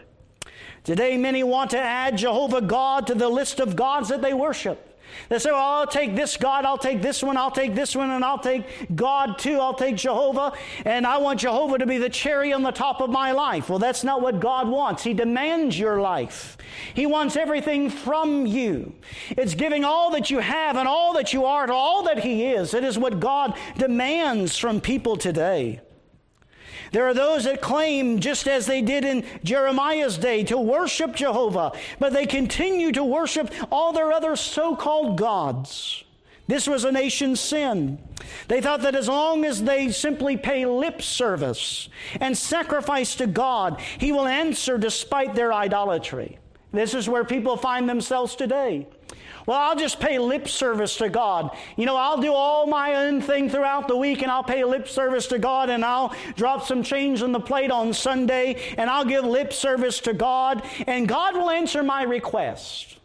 Today, 0.84 1.18
many 1.18 1.44
want 1.44 1.72
to 1.72 1.80
add 1.80 2.18
Jehovah 2.18 2.62
God 2.62 3.08
to 3.08 3.16
the 3.16 3.30
list 3.30 3.60
of 3.60 3.76
gods 3.76 4.10
that 4.10 4.22
they 4.22 4.34
worship. 4.34 4.93
They 5.30 5.40
say, 5.40 5.52
well, 5.52 5.62
I'll 5.62 5.88
take 5.88 6.16
this 6.16 6.38
God, 6.38 6.66
I'll 6.66 6.78
take 6.78 7.02
this 7.02 7.24
one, 7.24 7.38
I'll 7.38 7.52
take 7.52 7.76
this 7.76 7.96
one, 7.96 8.12
and 8.12 8.24
I'll 8.24 8.40
take 8.40 8.96
God 8.96 9.38
too, 9.38 9.60
I'll 9.60 9.74
take 9.74 9.96
Jehovah, 9.96 10.54
and 10.86 11.06
I 11.06 11.18
want 11.18 11.40
Jehovah 11.40 11.78
to 11.78 11.86
be 11.86 11.98
the 11.98 12.10
cherry 12.10 12.54
on 12.54 12.64
the 12.64 12.72
top 12.72 13.02
of 13.02 13.10
my 13.10 13.32
life. 13.32 13.70
Well, 13.70 13.80
that's 13.80 14.04
not 14.04 14.22
what 14.22 14.40
God 14.40 14.68
wants. 14.68 15.04
He 15.04 15.14
demands 15.14 15.78
your 15.78 16.02
life, 16.02 16.58
He 16.94 17.06
wants 17.06 17.36
everything 17.36 17.90
from 17.90 18.46
you. 18.46 18.94
It's 19.32 19.54
giving 19.54 19.84
all 19.84 20.12
that 20.12 20.30
you 20.30 20.40
have 20.40 20.78
and 20.78 20.88
all 20.88 21.14
that 21.14 21.34
you 21.34 21.46
are 21.46 21.68
to 21.68 21.74
all 21.74 22.04
that 22.04 22.20
He 22.20 22.46
is. 22.46 22.74
It 22.74 22.84
is 22.84 22.98
what 22.98 23.20
God 23.20 23.58
demands 23.78 24.58
from 24.58 24.82
people 24.82 25.18
today. 25.18 25.82
There 26.94 27.08
are 27.08 27.14
those 27.16 27.46
that 27.46 27.60
claim, 27.60 28.20
just 28.20 28.48
as 28.48 28.68
they 28.68 28.84
did 28.84 29.04
in 29.04 29.26
Jeremiah's 29.44 30.16
day, 30.20 30.44
to 30.44 30.60
worship 30.60 31.16
Jehovah, 31.16 31.72
but 31.98 32.14
they 32.14 32.28
continue 32.28 32.92
to 32.92 33.04
worship 33.04 33.52
all 33.72 33.94
their 33.94 34.14
other 34.14 34.36
so 34.36 34.76
called 34.76 35.18
gods. 35.18 36.04
This 36.48 36.68
was 36.68 36.84
a 36.84 36.92
nation's 36.92 37.40
sin. 37.40 37.98
They 38.48 38.62
thought 38.62 38.82
that 38.82 38.96
as 38.96 39.08
long 39.08 39.44
as 39.44 39.64
they 39.64 39.90
simply 39.90 40.38
pay 40.38 40.68
lip 40.68 41.02
service 41.02 41.90
and 42.20 42.38
sacrifice 42.38 43.16
to 43.16 43.26
God, 43.26 43.82
He 43.98 44.12
will 44.12 44.28
answer 44.28 44.78
despite 44.78 45.34
their 45.34 45.52
idolatry. 45.52 46.38
This 46.72 46.94
is 46.94 47.10
where 47.10 47.24
people 47.24 47.58
find 47.58 47.90
themselves 47.90 48.36
today. 48.36 48.88
Well, 49.46 49.60
I'll 49.60 49.76
just 49.76 50.00
pay 50.00 50.20
lip 50.20 50.48
service 50.48 50.96
to 50.98 51.10
God. 51.10 51.56
You 51.76 51.86
know, 51.86 51.98
I'll 51.98 52.22
do 52.22 52.34
all 52.34 52.66
my 52.66 52.96
own 52.96 53.22
thing 53.22 53.50
throughout 53.50 53.88
the 53.88 53.98
week 53.98 54.22
and 54.22 54.32
I'll 54.32 54.44
pay 54.44 54.64
lip 54.64 54.88
service 54.88 55.28
to 55.28 55.40
God 55.40 55.70
and 55.70 55.84
I'll 55.84 56.16
drop 56.36 56.66
some 56.66 56.82
change 56.82 57.22
on 57.22 57.34
the 57.34 57.40
plate 57.40 57.72
on 57.72 57.94
Sunday 57.94 58.74
and 58.78 58.90
I'll 58.90 59.06
give 59.06 59.26
lip 59.26 59.52
service 59.52 60.00
to 60.02 60.14
God 60.14 60.64
and 60.88 61.08
God 61.08 61.36
will 61.36 61.50
answer 61.50 61.84
my 61.84 62.04
request. 62.04 62.98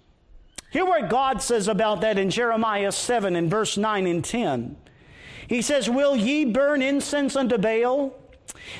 Hear 0.70 0.84
what 0.84 1.08
God 1.08 1.42
says 1.42 1.66
about 1.66 2.02
that 2.02 2.18
in 2.18 2.30
Jeremiah 2.30 2.92
7 2.92 3.34
in 3.34 3.48
verse 3.48 3.76
9 3.76 4.06
and 4.06 4.24
10. 4.24 4.76
He 5.48 5.62
says, 5.62 5.88
Will 5.88 6.14
ye 6.14 6.44
burn 6.44 6.82
incense 6.82 7.34
unto 7.34 7.56
Baal 7.56 8.14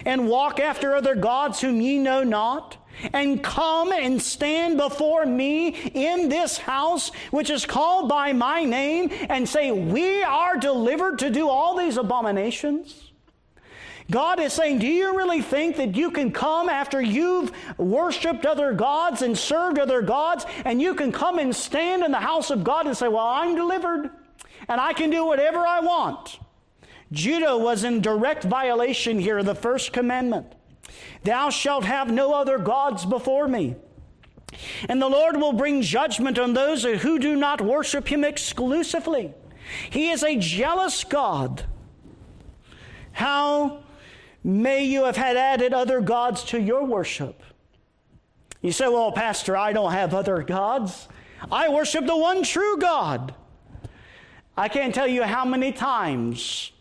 and 0.04 0.28
walk 0.28 0.60
after 0.60 0.94
other 0.94 1.14
gods 1.14 1.60
whom 1.60 1.80
ye 1.80 1.98
know 1.98 2.22
not? 2.22 2.76
And 3.12 3.42
come 3.42 3.92
and 3.92 4.20
stand 4.20 4.76
before 4.76 5.26
me 5.26 5.68
in 5.94 6.28
this 6.28 6.58
house, 6.58 7.10
which 7.30 7.50
is 7.50 7.66
called 7.66 8.08
by 8.08 8.32
my 8.32 8.64
name, 8.64 9.10
and 9.28 9.48
say, 9.48 9.70
We 9.70 10.22
are 10.22 10.56
delivered 10.56 11.18
to 11.20 11.30
do 11.30 11.48
all 11.48 11.76
these 11.76 11.96
abominations? 11.96 13.08
God 14.10 14.40
is 14.40 14.54
saying, 14.54 14.78
Do 14.78 14.86
you 14.86 15.16
really 15.16 15.42
think 15.42 15.76
that 15.76 15.94
you 15.94 16.10
can 16.10 16.32
come 16.32 16.68
after 16.68 17.00
you've 17.00 17.52
worshiped 17.76 18.46
other 18.46 18.72
gods 18.72 19.20
and 19.20 19.36
served 19.36 19.78
other 19.78 20.00
gods, 20.00 20.46
and 20.64 20.80
you 20.80 20.94
can 20.94 21.12
come 21.12 21.38
and 21.38 21.54
stand 21.54 22.02
in 22.02 22.10
the 22.10 22.18
house 22.18 22.50
of 22.50 22.64
God 22.64 22.86
and 22.86 22.96
say, 22.96 23.08
Well, 23.08 23.26
I'm 23.26 23.54
delivered, 23.54 24.10
and 24.68 24.80
I 24.80 24.94
can 24.94 25.10
do 25.10 25.26
whatever 25.26 25.58
I 25.58 25.80
want? 25.80 26.38
Judah 27.12 27.56
was 27.56 27.84
in 27.84 28.00
direct 28.00 28.44
violation 28.44 29.18
here 29.18 29.38
of 29.38 29.46
the 29.46 29.54
first 29.54 29.92
commandment. 29.92 30.54
Thou 31.24 31.50
shalt 31.50 31.84
have 31.84 32.10
no 32.10 32.34
other 32.34 32.58
gods 32.58 33.04
before 33.04 33.48
me. 33.48 33.76
And 34.88 35.00
the 35.00 35.08
Lord 35.08 35.36
will 35.36 35.52
bring 35.52 35.82
judgment 35.82 36.38
on 36.38 36.54
those 36.54 36.84
who 36.84 37.18
do 37.18 37.36
not 37.36 37.60
worship 37.60 38.08
him 38.08 38.24
exclusively. 38.24 39.34
He 39.90 40.10
is 40.10 40.22
a 40.22 40.36
jealous 40.36 41.04
God. 41.04 41.64
How 43.12 43.82
may 44.42 44.84
you 44.84 45.04
have 45.04 45.16
had 45.16 45.36
added 45.36 45.74
other 45.74 46.00
gods 46.00 46.44
to 46.44 46.60
your 46.60 46.84
worship? 46.84 47.42
You 48.62 48.72
say, 48.72 48.88
Well, 48.88 49.12
Pastor, 49.12 49.56
I 49.56 49.72
don't 49.72 49.92
have 49.92 50.14
other 50.14 50.42
gods. 50.42 51.08
I 51.52 51.68
worship 51.68 52.06
the 52.06 52.16
one 52.16 52.42
true 52.42 52.78
God. 52.78 53.34
I 54.56 54.68
can't 54.68 54.94
tell 54.94 55.06
you 55.06 55.22
how 55.22 55.44
many 55.44 55.70
times 55.70 56.72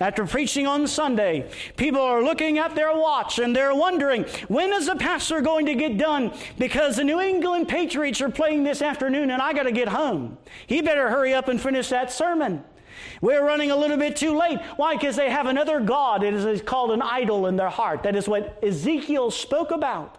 after 0.00 0.24
preaching 0.26 0.66
on 0.66 0.86
Sunday, 0.86 1.50
people 1.76 2.00
are 2.00 2.22
looking 2.22 2.58
at 2.58 2.74
their 2.74 2.96
watch 2.96 3.38
and 3.38 3.54
they're 3.54 3.74
wondering, 3.74 4.24
when 4.46 4.72
is 4.72 4.86
the 4.86 4.94
pastor 4.94 5.40
going 5.40 5.66
to 5.66 5.74
get 5.74 5.98
done? 5.98 6.32
Because 6.56 6.96
the 6.96 7.04
New 7.04 7.20
England 7.20 7.68
Patriots 7.68 8.20
are 8.20 8.28
playing 8.28 8.62
this 8.62 8.80
afternoon 8.80 9.30
and 9.30 9.42
I 9.42 9.52
got 9.52 9.64
to 9.64 9.72
get 9.72 9.88
home. 9.88 10.38
He 10.66 10.82
better 10.82 11.10
hurry 11.10 11.34
up 11.34 11.48
and 11.48 11.60
finish 11.60 11.88
that 11.88 12.12
sermon. 12.12 12.62
We're 13.20 13.44
running 13.44 13.70
a 13.70 13.76
little 13.76 13.96
bit 13.96 14.16
too 14.16 14.38
late. 14.38 14.60
Why? 14.76 14.94
Because 14.94 15.16
they 15.16 15.30
have 15.30 15.46
another 15.46 15.80
God. 15.80 16.22
It 16.22 16.34
is 16.34 16.62
called 16.62 16.92
an 16.92 17.02
idol 17.02 17.46
in 17.46 17.56
their 17.56 17.68
heart. 17.68 18.04
That 18.04 18.14
is 18.14 18.28
what 18.28 18.58
Ezekiel 18.62 19.30
spoke 19.30 19.70
about. 19.70 20.18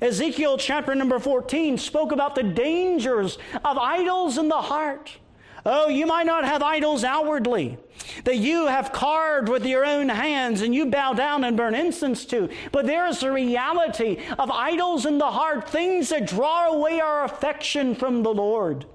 Ezekiel 0.00 0.58
chapter 0.58 0.94
number 0.94 1.18
14 1.18 1.78
spoke 1.78 2.12
about 2.12 2.34
the 2.34 2.42
dangers 2.42 3.38
of 3.64 3.78
idols 3.78 4.38
in 4.38 4.48
the 4.48 4.62
heart. 4.62 5.18
Oh, 5.66 5.88
you 5.88 6.06
might 6.06 6.26
not 6.26 6.44
have 6.44 6.62
idols 6.62 7.04
outwardly 7.04 7.78
that 8.24 8.36
you 8.36 8.66
have 8.66 8.92
carved 8.92 9.48
with 9.48 9.66
your 9.66 9.84
own 9.84 10.08
hands 10.08 10.62
and 10.62 10.74
you 10.74 10.86
bow 10.86 11.12
down 11.12 11.44
and 11.44 11.56
burn 11.56 11.74
incense 11.74 12.24
to, 12.26 12.48
but 12.72 12.86
there 12.86 13.06
is 13.06 13.22
a 13.22 13.32
reality 13.32 14.18
of 14.38 14.50
idols 14.50 15.06
in 15.06 15.18
the 15.18 15.30
heart, 15.30 15.68
things 15.68 16.08
that 16.08 16.26
draw 16.26 16.68
away 16.68 17.00
our 17.00 17.24
affection 17.24 17.94
from 17.94 18.22
the 18.22 18.32
Lord. 18.32 18.86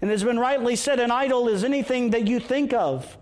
And 0.00 0.10
it 0.10 0.14
has 0.14 0.24
been 0.24 0.38
rightly 0.38 0.76
said 0.76 1.00
an 1.00 1.10
idol 1.10 1.48
is 1.48 1.64
anything 1.64 2.10
that 2.10 2.26
you 2.26 2.40
think 2.40 2.72
of 2.72 3.16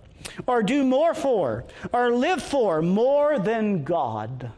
or 0.47 0.63
do 0.63 0.85
more 0.85 1.15
for 1.15 1.65
or 1.93 2.13
live 2.13 2.43
for 2.43 2.83
more 2.83 3.39
than 3.39 3.85
God. 3.85 4.51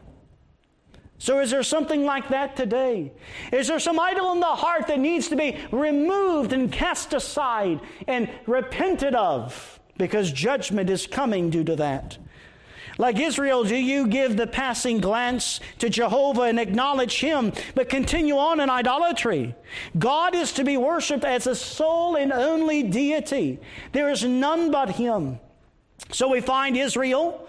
So, 1.17 1.39
is 1.39 1.49
there 1.49 1.63
something 1.63 2.03
like 2.03 2.29
that 2.29 2.55
today? 2.55 3.11
Is 3.51 3.67
there 3.67 3.79
some 3.79 3.99
idol 3.99 4.33
in 4.33 4.41
the 4.41 4.45
heart 4.45 4.87
that 4.87 4.99
needs 4.99 5.29
to 5.29 5.35
be 5.35 5.57
removed 5.71 6.51
and 6.51 6.71
cast 6.71 7.13
aside 7.13 7.79
and 8.07 8.29
repented 8.45 9.15
of? 9.15 9.79
Because 9.97 10.31
judgment 10.31 10.89
is 10.89 11.07
coming 11.07 11.49
due 11.49 11.63
to 11.63 11.77
that. 11.77 12.17
Like 12.97 13.19
Israel, 13.19 13.63
do 13.63 13.75
you 13.75 14.07
give 14.07 14.37
the 14.37 14.47
passing 14.47 14.99
glance 14.99 15.59
to 15.79 15.89
Jehovah 15.89 16.43
and 16.43 16.59
acknowledge 16.59 17.19
Him, 17.19 17.51
but 17.75 17.89
continue 17.89 18.37
on 18.37 18.59
in 18.59 18.69
idolatry? 18.69 19.53
God 19.97 20.33
is 20.33 20.53
to 20.53 20.63
be 20.63 20.77
worshiped 20.77 21.25
as 21.25 21.47
a 21.47 21.55
sole 21.55 22.15
and 22.15 22.31
only 22.31 22.83
deity. 22.83 23.59
There 23.91 24.09
is 24.09 24.23
none 24.23 24.71
but 24.71 24.91
Him. 24.91 25.39
So 26.11 26.29
we 26.29 26.39
find 26.39 26.77
Israel 26.77 27.47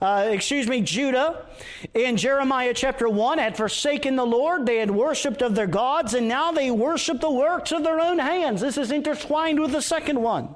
uh, 0.00 0.28
excuse 0.30 0.68
me, 0.68 0.82
Judah 0.82 1.46
in 1.94 2.16
Jeremiah 2.16 2.74
chapter 2.74 3.08
1 3.08 3.38
had 3.38 3.56
forsaken 3.56 4.16
the 4.16 4.26
Lord. 4.26 4.66
They 4.66 4.76
had 4.76 4.90
worshiped 4.90 5.40
of 5.40 5.54
their 5.54 5.66
gods, 5.66 6.12
and 6.12 6.28
now 6.28 6.52
they 6.52 6.70
worship 6.70 7.20
the 7.20 7.30
works 7.30 7.72
of 7.72 7.82
their 7.82 8.00
own 8.00 8.18
hands. 8.18 8.60
This 8.60 8.76
is 8.76 8.92
intertwined 8.92 9.58
with 9.58 9.72
the 9.72 9.80
second 9.80 10.20
one. 10.20 10.54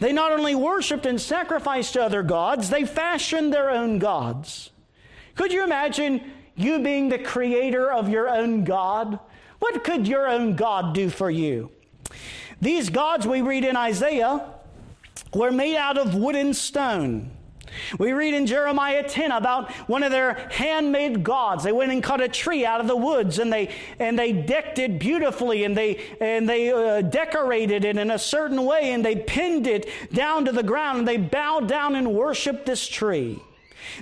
They 0.00 0.12
not 0.12 0.32
only 0.32 0.54
worshiped 0.54 1.06
and 1.06 1.20
sacrificed 1.20 1.92
to 1.92 2.02
other 2.02 2.22
gods, 2.22 2.68
they 2.68 2.84
fashioned 2.84 3.52
their 3.52 3.70
own 3.70 3.98
gods. 3.98 4.70
Could 5.36 5.52
you 5.52 5.62
imagine 5.62 6.32
you 6.56 6.80
being 6.80 7.08
the 7.08 7.18
creator 7.18 7.92
of 7.92 8.08
your 8.08 8.28
own 8.28 8.64
God? 8.64 9.20
What 9.60 9.84
could 9.84 10.08
your 10.08 10.28
own 10.28 10.56
God 10.56 10.94
do 10.94 11.08
for 11.08 11.30
you? 11.30 11.70
These 12.60 12.90
gods 12.90 13.26
we 13.26 13.42
read 13.42 13.64
in 13.64 13.76
Isaiah 13.76 14.44
were 15.34 15.52
made 15.52 15.76
out 15.76 15.98
of 15.98 16.14
wood 16.14 16.34
and 16.34 16.56
stone. 16.56 17.35
We 17.98 18.12
read 18.12 18.34
in 18.34 18.46
Jeremiah 18.46 19.06
10 19.06 19.32
about 19.32 19.70
one 19.88 20.02
of 20.02 20.10
their 20.10 20.34
handmade 20.50 21.22
gods. 21.22 21.64
They 21.64 21.72
went 21.72 21.92
and 21.92 22.02
cut 22.02 22.20
a 22.20 22.28
tree 22.28 22.64
out 22.64 22.80
of 22.80 22.86
the 22.86 22.96
woods 22.96 23.38
and 23.38 23.52
they, 23.52 23.74
and 23.98 24.18
they 24.18 24.32
decked 24.32 24.78
it 24.78 24.98
beautifully 24.98 25.64
and 25.64 25.76
they, 25.76 26.00
and 26.20 26.48
they 26.48 26.72
uh, 26.72 27.02
decorated 27.02 27.84
it 27.84 27.96
in 27.96 28.10
a 28.10 28.18
certain 28.18 28.64
way 28.64 28.92
and 28.92 29.04
they 29.04 29.16
pinned 29.16 29.66
it 29.66 29.88
down 30.12 30.44
to 30.44 30.52
the 30.52 30.62
ground 30.62 31.00
and 31.00 31.08
they 31.08 31.16
bowed 31.16 31.68
down 31.68 31.94
and 31.94 32.14
worshiped 32.14 32.66
this 32.66 32.86
tree. 32.86 33.40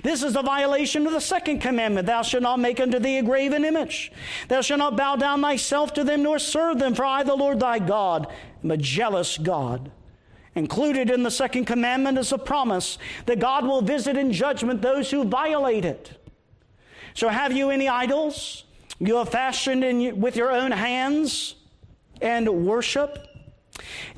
This 0.02 0.22
is 0.22 0.36
a 0.36 0.42
violation 0.42 1.06
of 1.06 1.12
the 1.12 1.20
second 1.20 1.60
commandment. 1.60 2.06
Thou 2.06 2.22
shalt 2.22 2.42
not 2.42 2.58
make 2.58 2.80
unto 2.80 2.98
thee 2.98 3.18
a 3.18 3.22
graven 3.22 3.64
image. 3.64 4.12
Thou 4.48 4.60
shalt 4.60 4.78
not 4.78 4.96
bow 4.96 5.16
down 5.16 5.42
thyself 5.42 5.92
to 5.94 6.04
them 6.04 6.22
nor 6.22 6.38
serve 6.38 6.78
them, 6.78 6.94
for 6.94 7.04
I, 7.04 7.22
the 7.22 7.34
Lord 7.34 7.60
thy 7.60 7.78
God, 7.78 8.32
am 8.62 8.70
a 8.70 8.76
jealous 8.76 9.38
God. 9.38 9.90
Included 10.54 11.10
in 11.10 11.22
the 11.22 11.30
second 11.30 11.64
commandment 11.64 12.16
is 12.16 12.32
a 12.32 12.38
promise 12.38 12.98
that 13.26 13.40
God 13.40 13.66
will 13.66 13.82
visit 13.82 14.16
in 14.16 14.32
judgment 14.32 14.82
those 14.82 15.10
who 15.10 15.24
violate 15.24 15.84
it. 15.84 16.16
So, 17.14 17.28
have 17.28 17.52
you 17.52 17.70
any 17.70 17.88
idols 17.88 18.64
you 19.00 19.16
have 19.16 19.28
fashioned 19.28 19.82
in, 19.82 20.20
with 20.20 20.36
your 20.36 20.52
own 20.52 20.70
hands 20.70 21.56
and 22.20 22.48
worship? 22.66 23.26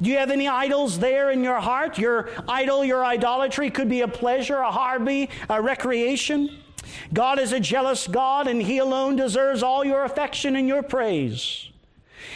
Do 0.01 0.11
you 0.11 0.19
have 0.19 0.31
any 0.31 0.49
idols 0.49 0.99
there 0.99 1.31
in 1.31 1.43
your 1.43 1.61
heart? 1.61 1.99
Your 1.99 2.29
idol, 2.47 2.85
your 2.85 3.05
idolatry 3.05 3.71
could 3.71 3.89
be 3.89 4.03
a 4.03 4.09
pleasure, 4.09 4.59
a 4.59 4.71
hobby, 4.71 5.31
a 5.49 5.61
recreation. 5.61 6.51
God 7.13 7.39
is 7.39 7.53
a 7.53 7.61
jealous 7.61 8.07
God, 8.07 8.47
and 8.47 8.61
He 8.61 8.79
alone 8.79 9.17
deserves 9.17 9.63
all 9.63 9.85
your 9.85 10.05
affection 10.05 10.57
and 10.57 10.69
your 10.69 10.83
praise. 10.83 11.71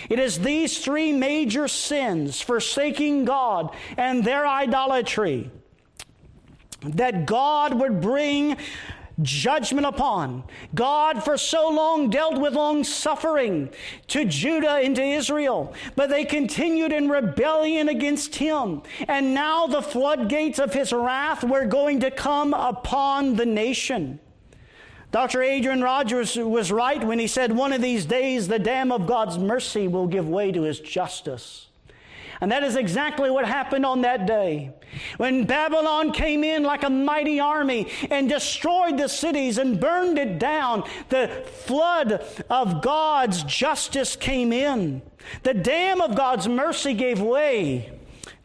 It 0.09 0.19
is 0.19 0.41
these 0.41 0.79
three 0.79 1.13
major 1.13 1.69
sins, 1.69 2.41
forsaking 2.41 3.25
God 3.25 3.75
and 3.97 4.25
their 4.25 4.47
idolatry, 4.47 5.51
that 6.83 7.27
God 7.27 7.75
would 7.75 8.01
bring 8.01 8.57
judgment 9.23 9.87
upon. 9.87 10.45
God 10.75 11.23
for 11.23 11.37
so 11.37 11.69
long 11.69 12.11
dealt 12.11 12.39
with 12.39 12.55
long 12.55 12.85
suffering 12.85 13.71
to 14.09 14.25
Judah 14.25 14.77
and 14.77 14.97
to 14.97 15.03
Israel, 15.03 15.75
but 15.97 16.09
they 16.09 16.25
continued 16.25 16.93
in 16.93 17.09
rebellion 17.09 17.89
against 17.89 18.35
him. 18.37 18.83
And 19.09 19.35
now 19.35 19.67
the 19.67 19.83
floodgates 19.83 20.59
of 20.59 20.73
his 20.73 20.93
wrath 20.93 21.45
were 21.45 21.67
going 21.67 22.01
to 22.01 22.11
come 22.11 22.55
upon 22.55 23.37
the 23.37 23.47
nation. 23.47 24.21
Dr. 25.13 25.43
Adrian 25.43 25.83
Rogers 25.83 26.37
was 26.37 26.71
right 26.71 27.03
when 27.03 27.19
he 27.19 27.27
said, 27.27 27.53
One 27.53 27.73
of 27.73 27.83
these 27.83 28.05
days 28.05 28.47
the 28.47 28.61
dam 28.61 28.93
of 28.93 29.07
God's 29.07 29.39
mercy 29.39 29.89
will 29.89 30.07
give 30.07 30.29
way 30.29 30.53
to 30.53 30.63
his 30.63 30.79
justice. 30.79 31.67
And 32.41 32.53
that 32.53 32.63
is 32.63 32.77
exactly 32.77 33.31
what 33.31 33.45
happened 33.45 33.85
on 33.85 34.01
that 34.03 34.27
day. 34.27 34.71
When 35.19 35.45
Babylon 35.45 36.13
came 36.13 36.43
in 36.43 36.63
like 36.63 36.85
a 36.85 36.91
mighty 36.91 37.39
army 37.39 37.91
and 38.11 38.29
destroyed 38.29 38.97
the 38.97 39.09
cities 39.09 39.59
and 39.59 39.79
burned 39.79 40.19
it 40.19 40.39
down, 40.39 40.85
the 41.11 41.45
flood 41.67 42.25
of 42.49 42.81
God's 42.81 43.43
justice 43.43 44.17
came 44.17 44.53
in. 44.53 45.03
The 45.43 45.53
dam 45.53 46.01
of 46.01 46.15
God's 46.15 46.49
mercy 46.49 46.95
gave 46.95 47.21
way 47.21 47.93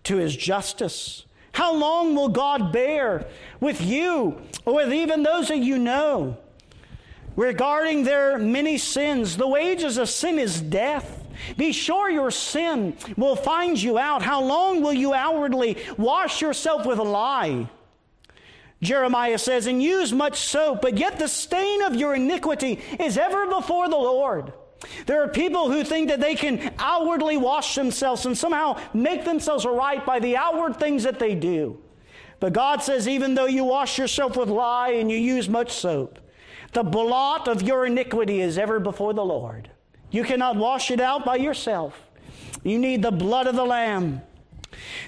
to 0.04 0.18
his 0.18 0.36
justice. 0.36 1.26
How 1.54 1.74
long 1.74 2.16
will 2.16 2.28
God 2.28 2.74
bear 2.74 3.28
with 3.62 3.82
you 3.82 4.42
or 4.66 4.76
with 4.76 4.92
even 4.92 5.24
those 5.24 5.48
that 5.48 5.60
you 5.60 5.78
know? 5.78 6.38
Regarding 7.36 8.04
their 8.04 8.38
many 8.38 8.78
sins. 8.78 9.38
The 9.38 9.48
wages 9.48 9.98
of 9.98 10.10
sin 10.10 10.40
is 10.40 10.62
death. 10.62 11.24
Be 11.58 11.74
sure 11.74 12.10
your 12.10 12.32
sin 12.32 12.96
will 13.18 13.36
find 13.36 13.82
you 13.82 13.98
out. 13.98 14.22
How 14.22 14.42
long 14.42 14.82
will 14.82 14.94
you 14.94 15.14
outwardly 15.14 15.78
wash 15.98 16.42
yourself 16.42 16.86
with 16.86 16.98
a 16.98 17.04
lye? 17.04 17.70
Jeremiah 18.82 19.38
says, 19.38 19.68
and 19.68 19.82
use 19.82 20.14
much 20.14 20.38
soap, 20.38 20.82
but 20.82 20.98
yet 20.98 21.18
the 21.18 21.28
stain 21.28 21.82
of 21.82 21.96
your 21.96 22.16
iniquity 22.16 22.80
is 23.00 23.18
ever 23.18 23.48
before 23.48 23.90
the 23.90 23.98
Lord. 23.98 24.54
There 25.06 25.24
are 25.24 25.28
people 25.28 25.72
who 25.72 25.84
think 25.84 26.10
that 26.10 26.20
they 26.20 26.36
can 26.36 26.74
outwardly 26.78 27.38
wash 27.38 27.76
themselves 27.76 28.26
and 28.26 28.38
somehow 28.38 28.80
make 28.94 29.26
themselves 29.26 29.66
right 29.66 30.06
by 30.06 30.20
the 30.20 30.38
outward 30.38 30.78
things 30.78 31.04
that 31.04 31.20
they 31.20 31.36
do. 31.36 31.82
But 32.40 32.54
God 32.54 32.84
says, 32.84 33.08
even 33.08 33.34
though 33.34 33.46
you 33.48 33.64
wash 33.64 33.98
yourself 33.98 34.38
with 34.38 34.50
lye 34.50 34.92
and 34.92 35.10
you 35.10 35.18
use 35.18 35.50
much 35.50 35.72
soap, 35.72 36.20
the 36.76 36.84
blot 36.84 37.48
of 37.48 37.62
your 37.64 37.86
iniquity 37.86 38.42
is 38.42 38.58
ever 38.58 38.80
before 38.80 39.14
the 39.14 39.26
Lord. 39.26 39.70
You 40.12 40.24
cannot 40.24 40.58
wash 40.58 40.92
it 40.92 41.00
out 41.00 41.26
by 41.26 41.38
yourself. 41.38 42.00
You 42.64 42.78
need 42.78 43.02
the 43.02 43.12
blood 43.12 43.48
of 43.48 43.56
the 43.56 43.66
Lamb. 43.66 44.22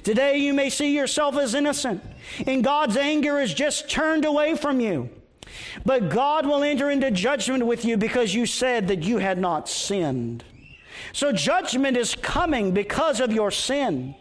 Today 0.04 0.38
you 0.38 0.54
may 0.54 0.70
see 0.70 0.96
yourself 0.96 1.38
as 1.38 1.54
innocent, 1.54 2.02
and 2.46 2.64
God's 2.64 2.96
anger 2.96 3.40
is 3.40 3.54
just 3.54 3.90
turned 3.90 4.24
away 4.24 4.56
from 4.56 4.80
you. 4.80 5.10
But 5.86 6.10
God 6.10 6.46
will 6.46 6.64
enter 6.64 6.90
into 6.90 7.12
judgment 7.12 7.66
with 7.66 7.84
you 7.84 7.98
because 7.98 8.34
you 8.34 8.46
said 8.46 8.88
that 8.88 9.04
you 9.04 9.18
had 9.18 9.38
not 9.38 9.68
sinned. 9.68 10.46
So 11.12 11.34
judgment 11.34 11.98
is 11.98 12.16
coming 12.16 12.72
because 12.72 13.20
of 13.20 13.34
your 13.34 13.52
sin. 13.52 14.16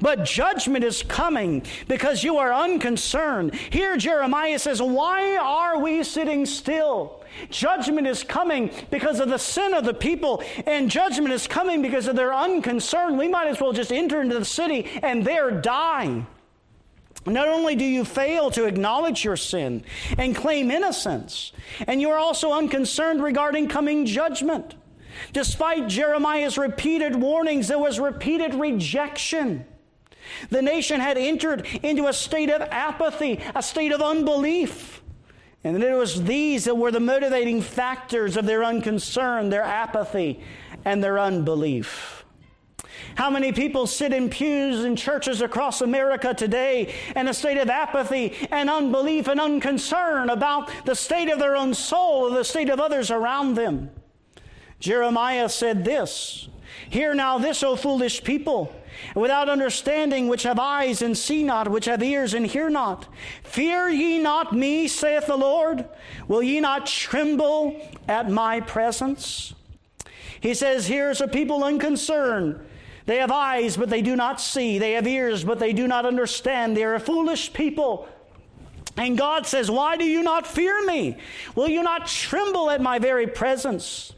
But 0.00 0.24
judgment 0.24 0.84
is 0.84 1.02
coming 1.02 1.62
because 1.88 2.24
you 2.24 2.38
are 2.38 2.52
unconcerned. 2.52 3.54
Here, 3.54 3.96
Jeremiah 3.96 4.58
says, 4.58 4.80
Why 4.80 5.36
are 5.36 5.78
we 5.78 6.02
sitting 6.02 6.46
still? 6.46 7.22
Judgment 7.50 8.06
is 8.06 8.22
coming 8.22 8.70
because 8.90 9.20
of 9.20 9.28
the 9.28 9.38
sin 9.38 9.74
of 9.74 9.84
the 9.84 9.94
people, 9.94 10.42
and 10.66 10.90
judgment 10.90 11.32
is 11.32 11.46
coming 11.46 11.82
because 11.82 12.06
of 12.06 12.16
their 12.16 12.32
unconcern. 12.32 13.16
We 13.16 13.28
might 13.28 13.48
as 13.48 13.60
well 13.60 13.72
just 13.72 13.92
enter 13.92 14.20
into 14.20 14.38
the 14.38 14.44
city 14.44 14.86
and 15.02 15.24
there 15.24 15.50
die. 15.50 16.26
Not 17.24 17.48
only 17.48 17.76
do 17.76 17.84
you 17.84 18.04
fail 18.04 18.50
to 18.50 18.64
acknowledge 18.64 19.24
your 19.24 19.36
sin 19.36 19.84
and 20.18 20.34
claim 20.34 20.70
innocence, 20.70 21.52
and 21.86 22.00
you 22.00 22.10
are 22.10 22.18
also 22.18 22.52
unconcerned 22.52 23.22
regarding 23.22 23.68
coming 23.68 24.06
judgment. 24.06 24.74
Despite 25.32 25.88
Jeremiah's 25.88 26.58
repeated 26.58 27.16
warnings, 27.16 27.68
there 27.68 27.78
was 27.78 28.00
repeated 28.00 28.54
rejection. 28.54 29.64
The 30.50 30.62
nation 30.62 31.00
had 31.00 31.18
entered 31.18 31.66
into 31.82 32.06
a 32.06 32.12
state 32.12 32.50
of 32.50 32.62
apathy, 32.62 33.40
a 33.54 33.62
state 33.62 33.92
of 33.92 34.00
unbelief. 34.00 35.02
And 35.64 35.82
it 35.82 35.94
was 35.94 36.24
these 36.24 36.64
that 36.64 36.76
were 36.76 36.90
the 36.90 37.00
motivating 37.00 37.60
factors 37.60 38.36
of 38.36 38.46
their 38.46 38.64
unconcern, 38.64 39.48
their 39.48 39.62
apathy, 39.62 40.40
and 40.84 41.02
their 41.02 41.18
unbelief. 41.18 42.24
How 43.14 43.30
many 43.30 43.52
people 43.52 43.86
sit 43.86 44.12
in 44.12 44.28
pews 44.30 44.84
in 44.84 44.96
churches 44.96 45.40
across 45.40 45.80
America 45.80 46.34
today 46.34 46.94
in 47.14 47.28
a 47.28 47.34
state 47.34 47.58
of 47.58 47.68
apathy 47.68 48.34
and 48.50 48.70
unbelief 48.70 49.28
and 49.28 49.40
unconcern 49.40 50.30
about 50.30 50.70
the 50.84 50.94
state 50.94 51.30
of 51.30 51.38
their 51.38 51.56
own 51.56 51.74
soul 51.74 52.28
or 52.28 52.30
the 52.30 52.44
state 52.44 52.70
of 52.70 52.80
others 52.80 53.10
around 53.10 53.54
them? 53.54 53.90
Jeremiah 54.82 55.48
said 55.48 55.84
this 55.84 56.48
Hear 56.90 57.14
now 57.14 57.38
this, 57.38 57.62
O 57.62 57.76
foolish 57.76 58.24
people, 58.24 58.74
without 59.14 59.48
understanding, 59.48 60.26
which 60.26 60.42
have 60.42 60.58
eyes 60.58 61.02
and 61.02 61.16
see 61.16 61.44
not, 61.44 61.68
which 61.70 61.84
have 61.84 62.02
ears 62.02 62.34
and 62.34 62.44
hear 62.44 62.68
not. 62.68 63.06
Fear 63.44 63.90
ye 63.90 64.18
not 64.18 64.52
me, 64.52 64.88
saith 64.88 65.26
the 65.26 65.36
Lord. 65.36 65.88
Will 66.26 66.42
ye 66.42 66.58
not 66.58 66.86
tremble 66.86 67.80
at 68.08 68.28
my 68.28 68.60
presence? 68.60 69.54
He 70.40 70.52
says, 70.52 70.88
Here's 70.88 71.20
a 71.20 71.28
people 71.28 71.62
unconcerned. 71.62 72.58
They 73.06 73.18
have 73.18 73.30
eyes, 73.30 73.76
but 73.76 73.88
they 73.88 74.02
do 74.02 74.16
not 74.16 74.40
see. 74.40 74.80
They 74.80 74.92
have 74.92 75.06
ears, 75.06 75.44
but 75.44 75.60
they 75.60 75.72
do 75.72 75.86
not 75.86 76.06
understand. 76.06 76.76
They 76.76 76.82
are 76.82 76.96
a 76.96 77.00
foolish 77.00 77.52
people. 77.52 78.08
And 78.96 79.16
God 79.16 79.46
says, 79.46 79.70
Why 79.70 79.96
do 79.96 80.04
you 80.04 80.24
not 80.24 80.44
fear 80.44 80.84
me? 80.84 81.18
Will 81.54 81.68
you 81.68 81.84
not 81.84 82.08
tremble 82.08 82.68
at 82.68 82.80
my 82.80 82.98
very 82.98 83.28
presence? 83.28 84.12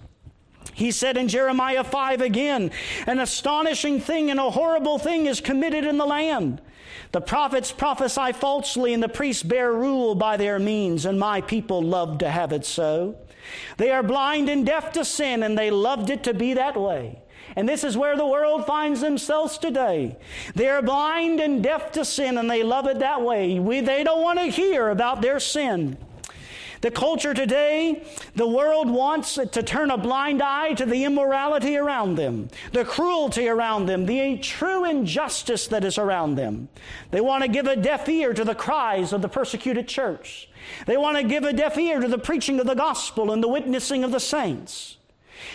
He 0.74 0.90
said 0.90 1.16
in 1.16 1.28
Jeremiah 1.28 1.84
5 1.84 2.20
again, 2.20 2.70
an 3.06 3.20
astonishing 3.20 4.00
thing 4.00 4.30
and 4.30 4.40
a 4.40 4.50
horrible 4.50 4.98
thing 4.98 5.26
is 5.26 5.40
committed 5.40 5.84
in 5.84 5.98
the 5.98 6.06
land. 6.06 6.60
The 7.12 7.20
prophets 7.20 7.70
prophesy 7.70 8.32
falsely, 8.32 8.92
and 8.92 9.02
the 9.02 9.08
priests 9.08 9.42
bear 9.42 9.72
rule 9.72 10.14
by 10.14 10.36
their 10.36 10.58
means, 10.58 11.06
and 11.06 11.18
my 11.18 11.40
people 11.40 11.80
love 11.80 12.18
to 12.18 12.30
have 12.30 12.52
it 12.52 12.66
so. 12.66 13.16
They 13.76 13.90
are 13.90 14.02
blind 14.02 14.48
and 14.48 14.66
deaf 14.66 14.92
to 14.92 15.04
sin, 15.04 15.42
and 15.42 15.56
they 15.56 15.70
loved 15.70 16.10
it 16.10 16.24
to 16.24 16.34
be 16.34 16.54
that 16.54 16.76
way. 16.76 17.20
And 17.56 17.68
this 17.68 17.84
is 17.84 17.96
where 17.96 18.16
the 18.16 18.26
world 18.26 18.66
finds 18.66 19.00
themselves 19.00 19.58
today. 19.58 20.16
They 20.54 20.68
are 20.68 20.82
blind 20.82 21.40
and 21.40 21.62
deaf 21.62 21.92
to 21.92 22.04
sin, 22.04 22.38
and 22.38 22.50
they 22.50 22.62
love 22.62 22.88
it 22.88 22.98
that 22.98 23.22
way. 23.22 23.60
We, 23.60 23.80
they 23.80 24.02
don't 24.02 24.22
want 24.22 24.40
to 24.40 24.46
hear 24.46 24.88
about 24.88 25.22
their 25.22 25.38
sin. 25.38 25.96
The 26.84 26.90
culture 26.90 27.32
today, 27.32 28.02
the 28.34 28.46
world 28.46 28.90
wants 28.90 29.36
to 29.36 29.62
turn 29.62 29.90
a 29.90 29.96
blind 29.96 30.42
eye 30.42 30.74
to 30.74 30.84
the 30.84 31.04
immorality 31.04 31.78
around 31.78 32.16
them, 32.16 32.50
the 32.72 32.84
cruelty 32.84 33.48
around 33.48 33.86
them, 33.86 34.04
the 34.04 34.36
true 34.36 34.84
injustice 34.84 35.66
that 35.68 35.82
is 35.82 35.96
around 35.96 36.34
them. 36.34 36.68
They 37.10 37.22
want 37.22 37.42
to 37.42 37.48
give 37.48 37.66
a 37.66 37.74
deaf 37.74 38.06
ear 38.10 38.34
to 38.34 38.44
the 38.44 38.54
cries 38.54 39.14
of 39.14 39.22
the 39.22 39.30
persecuted 39.30 39.88
church. 39.88 40.50
They 40.84 40.98
want 40.98 41.16
to 41.16 41.24
give 41.24 41.44
a 41.44 41.54
deaf 41.54 41.78
ear 41.78 42.00
to 42.00 42.06
the 42.06 42.18
preaching 42.18 42.60
of 42.60 42.66
the 42.66 42.74
gospel 42.74 43.32
and 43.32 43.42
the 43.42 43.48
witnessing 43.48 44.04
of 44.04 44.10
the 44.10 44.20
saints. 44.20 44.98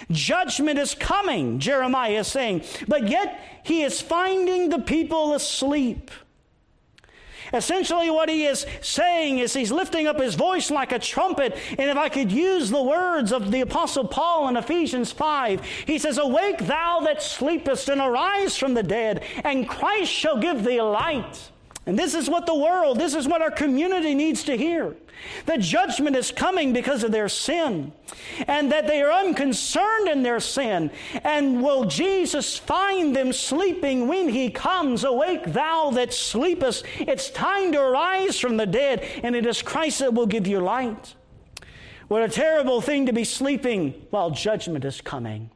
Judgment 0.10 0.80
is 0.80 0.96
coming, 0.96 1.60
Jeremiah 1.60 2.22
is 2.22 2.28
saying, 2.28 2.64
but 2.88 3.08
yet 3.08 3.40
he 3.62 3.84
is 3.84 4.02
finding 4.02 4.70
the 4.70 4.80
people 4.80 5.36
asleep. 5.36 6.10
Essentially, 7.54 8.10
what 8.10 8.30
he 8.30 8.46
is 8.46 8.66
saying 8.82 9.40
is 9.40 9.54
he's 9.54 9.72
lifting 9.72 10.08
up 10.08 10.20
his 10.20 10.36
voice 10.36 10.72
like 10.72 10.92
a 10.92 11.00
trumpet. 11.00 11.58
And 11.78 11.90
if 11.90 11.98
I 11.98 12.10
could 12.10 12.32
use 12.32 12.70
the 12.70 12.82
words 12.82 13.32
of 13.32 13.52
the 13.52 13.62
Apostle 13.62 14.08
Paul 14.08 14.48
in 14.50 14.58
Ephesians 14.58 15.12
5, 15.12 15.66
he 15.86 16.00
says, 16.00 16.18
Awake, 16.18 16.60
thou 16.60 17.02
that 17.02 17.22
sleepest, 17.22 17.90
and 17.90 18.02
arise 18.02 18.58
from 18.58 18.74
the 18.74 18.84
dead, 18.84 19.24
and 19.44 19.68
Christ 19.68 20.12
shall 20.12 20.38
give 20.38 20.64
thee 20.64 20.82
light. 20.82 21.52
And 21.90 21.98
this 21.98 22.14
is 22.14 22.30
what 22.30 22.46
the 22.46 22.54
world, 22.54 23.00
this 23.00 23.16
is 23.16 23.28
what 23.28 23.42
our 23.42 23.50
community 23.50 24.14
needs 24.14 24.44
to 24.44 24.56
hear. 24.56 24.96
The 25.48 25.58
judgment 25.58 26.16
is 26.16 26.30
coming 26.30 26.72
because 26.72 27.04
of 27.04 27.12
their 27.12 27.28
sin, 27.28 27.92
and 28.48 28.72
that 28.72 28.86
they 28.86 29.02
are 29.02 29.12
unconcerned 29.12 30.08
in 30.08 30.22
their 30.22 30.40
sin. 30.40 30.92
And 31.24 31.64
will 31.64 31.86
Jesus 31.86 32.60
find 32.60 33.16
them 33.16 33.34
sleeping 33.34 34.08
when 34.08 34.30
he 34.30 34.52
comes? 34.52 35.04
Awake, 35.04 35.46
thou 35.46 35.90
that 35.96 36.14
sleepest. 36.14 36.86
It's 37.00 37.32
time 37.32 37.72
to 37.72 37.82
arise 37.82 38.40
from 38.40 38.58
the 38.58 38.68
dead, 38.68 39.04
and 39.24 39.36
it 39.36 39.48
is 39.48 39.64
Christ 39.64 39.98
that 39.98 40.14
will 40.14 40.28
give 40.28 40.46
you 40.46 40.60
light. 40.60 41.16
What 42.08 42.22
a 42.22 42.30
terrible 42.30 42.82
thing 42.82 43.08
to 43.08 43.14
be 43.14 43.24
sleeping 43.24 43.96
while 44.12 44.30
judgment 44.30 44.86
is 44.86 45.02
coming 45.02 45.50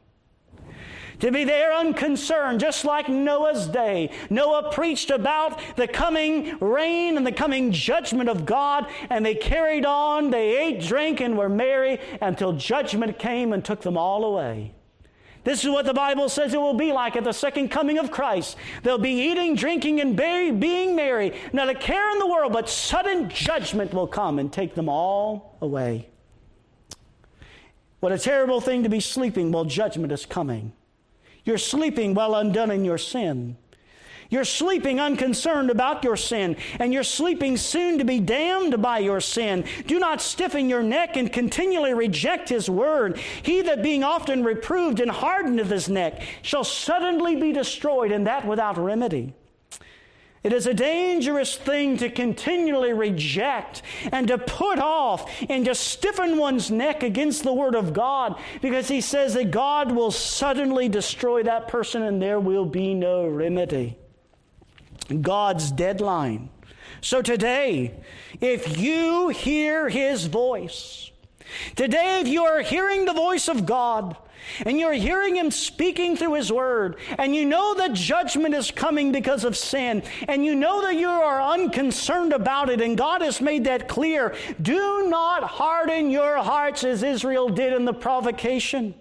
to 1.24 1.32
be 1.32 1.44
there 1.44 1.72
unconcerned, 1.72 2.60
just 2.60 2.84
like 2.84 3.08
Noah's 3.08 3.66
day. 3.66 4.10
Noah 4.28 4.70
preached 4.70 5.08
about 5.08 5.58
the 5.74 5.88
coming 5.88 6.58
rain 6.58 7.16
and 7.16 7.26
the 7.26 7.32
coming 7.32 7.72
judgment 7.72 8.28
of 8.28 8.44
God, 8.44 8.86
and 9.08 9.24
they 9.24 9.34
carried 9.34 9.86
on, 9.86 10.30
they 10.30 10.54
ate, 10.58 10.82
drank, 10.82 11.22
and 11.22 11.38
were 11.38 11.48
merry 11.48 11.98
until 12.20 12.52
judgment 12.52 13.18
came 13.18 13.54
and 13.54 13.64
took 13.64 13.80
them 13.80 13.96
all 13.96 14.26
away. 14.26 14.74
This 15.44 15.64
is 15.64 15.70
what 15.70 15.86
the 15.86 15.94
Bible 15.94 16.28
says 16.28 16.52
it 16.52 16.60
will 16.60 16.74
be 16.74 16.92
like 16.92 17.16
at 17.16 17.24
the 17.24 17.32
second 17.32 17.70
coming 17.70 17.96
of 17.96 18.10
Christ. 18.10 18.58
They'll 18.82 18.98
be 18.98 19.30
eating, 19.30 19.56
drinking, 19.56 20.02
and 20.02 20.14
being 20.14 20.94
merry, 20.94 21.32
not 21.54 21.70
a 21.70 21.74
care 21.74 22.10
in 22.10 22.18
the 22.18 22.26
world, 22.26 22.52
but 22.52 22.68
sudden 22.68 23.30
judgment 23.30 23.94
will 23.94 24.06
come 24.06 24.38
and 24.38 24.52
take 24.52 24.74
them 24.74 24.90
all 24.90 25.56
away. 25.62 26.10
What 28.00 28.12
a 28.12 28.18
terrible 28.18 28.60
thing 28.60 28.82
to 28.82 28.90
be 28.90 29.00
sleeping 29.00 29.52
while 29.52 29.64
judgment 29.64 30.12
is 30.12 30.26
coming. 30.26 30.74
You're 31.44 31.58
sleeping 31.58 32.14
well 32.14 32.34
undone 32.34 32.70
in 32.70 32.84
your 32.84 32.98
sin. 32.98 33.56
You're 34.30 34.44
sleeping 34.44 34.98
unconcerned 34.98 35.70
about 35.70 36.02
your 36.02 36.16
sin, 36.16 36.56
and 36.80 36.92
you're 36.92 37.04
sleeping 37.04 37.56
soon 37.56 37.98
to 37.98 38.04
be 38.04 38.20
damned 38.20 38.80
by 38.80 38.98
your 38.98 39.20
sin. 39.20 39.64
Do 39.86 39.98
not 39.98 40.22
stiffen 40.22 40.68
your 40.68 40.82
neck 40.82 41.16
and 41.16 41.32
continually 41.32 41.94
reject 41.94 42.48
his 42.48 42.68
word. 42.68 43.18
He 43.42 43.62
that 43.62 43.82
being 43.82 44.02
often 44.02 44.42
reproved 44.42 45.00
and 45.00 45.10
hardened 45.10 45.60
of 45.60 45.70
his 45.70 45.88
neck 45.88 46.22
shall 46.42 46.64
suddenly 46.64 47.36
be 47.36 47.52
destroyed, 47.52 48.12
and 48.12 48.26
that 48.26 48.46
without 48.46 48.78
remedy. 48.78 49.34
It 50.44 50.52
is 50.52 50.66
a 50.66 50.74
dangerous 50.74 51.56
thing 51.56 51.96
to 51.96 52.10
continually 52.10 52.92
reject 52.92 53.80
and 54.12 54.28
to 54.28 54.36
put 54.36 54.78
off 54.78 55.30
and 55.48 55.64
to 55.64 55.74
stiffen 55.74 56.36
one's 56.36 56.70
neck 56.70 57.02
against 57.02 57.44
the 57.44 57.52
Word 57.52 57.74
of 57.74 57.94
God 57.94 58.38
because 58.60 58.86
he 58.86 59.00
says 59.00 59.32
that 59.34 59.50
God 59.50 59.90
will 59.90 60.10
suddenly 60.10 60.90
destroy 60.90 61.42
that 61.44 61.68
person 61.68 62.02
and 62.02 62.20
there 62.20 62.38
will 62.38 62.66
be 62.66 62.92
no 62.92 63.26
remedy. 63.26 63.96
God's 65.22 65.70
deadline. 65.72 66.50
So 67.00 67.22
today, 67.22 67.94
if 68.40 68.78
you 68.78 69.28
hear 69.28 69.88
His 69.88 70.26
voice, 70.26 71.10
today, 71.76 72.20
if 72.20 72.28
you 72.28 72.44
are 72.44 72.60
hearing 72.60 73.04
the 73.04 73.12
voice 73.12 73.48
of 73.48 73.66
God, 73.66 74.16
and 74.64 74.78
you're 74.78 74.92
hearing 74.92 75.36
him 75.36 75.50
speaking 75.50 76.16
through 76.16 76.34
his 76.34 76.52
word, 76.52 76.96
and 77.18 77.34
you 77.34 77.44
know 77.44 77.74
that 77.74 77.92
judgment 77.92 78.54
is 78.54 78.70
coming 78.70 79.12
because 79.12 79.44
of 79.44 79.56
sin, 79.56 80.02
and 80.28 80.44
you 80.44 80.54
know 80.54 80.82
that 80.82 80.96
you 80.96 81.08
are 81.08 81.42
unconcerned 81.42 82.32
about 82.32 82.70
it, 82.70 82.80
and 82.80 82.96
God 82.96 83.22
has 83.22 83.40
made 83.40 83.64
that 83.64 83.88
clear. 83.88 84.34
Do 84.60 85.08
not 85.08 85.44
harden 85.44 86.10
your 86.10 86.38
hearts 86.38 86.84
as 86.84 87.02
Israel 87.02 87.48
did 87.48 87.72
in 87.72 87.84
the 87.84 87.94
provocation. 87.94 88.94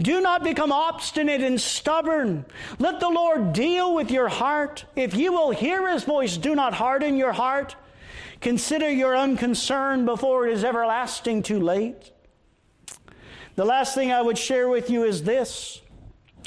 Do 0.00 0.20
not 0.20 0.42
become 0.42 0.72
obstinate 0.72 1.42
and 1.42 1.60
stubborn. 1.60 2.44
Let 2.78 3.00
the 3.00 3.08
Lord 3.08 3.52
deal 3.52 3.94
with 3.94 4.10
your 4.10 4.28
heart. 4.28 4.84
If 4.96 5.14
you 5.14 5.32
will 5.32 5.50
hear 5.50 5.88
his 5.88 6.04
voice, 6.04 6.36
do 6.36 6.54
not 6.54 6.74
harden 6.74 7.16
your 7.16 7.32
heart. 7.32 7.76
Consider 8.40 8.90
your 8.90 9.16
unconcern 9.16 10.04
before 10.04 10.48
it 10.48 10.54
is 10.54 10.64
everlasting 10.64 11.44
too 11.44 11.60
late. 11.60 12.10
The 13.54 13.64
last 13.64 13.94
thing 13.94 14.12
I 14.12 14.22
would 14.22 14.38
share 14.38 14.68
with 14.68 14.90
you 14.90 15.04
is 15.04 15.22
this. 15.22 15.80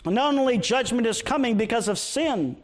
Not 0.05 0.35
only 0.35 0.57
judgment 0.57 1.07
is 1.07 1.21
coming 1.21 1.57
because 1.57 1.87
of 1.87 1.97
sin, 1.97 2.57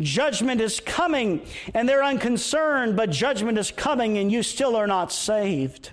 judgment 0.00 0.60
is 0.60 0.80
coming 0.80 1.46
and 1.74 1.88
they're 1.88 2.04
unconcerned, 2.04 2.96
but 2.96 3.10
judgment 3.10 3.58
is 3.58 3.70
coming 3.70 4.18
and 4.18 4.30
you 4.32 4.42
still 4.42 4.76
are 4.76 4.86
not 4.86 5.12
saved. 5.12 5.90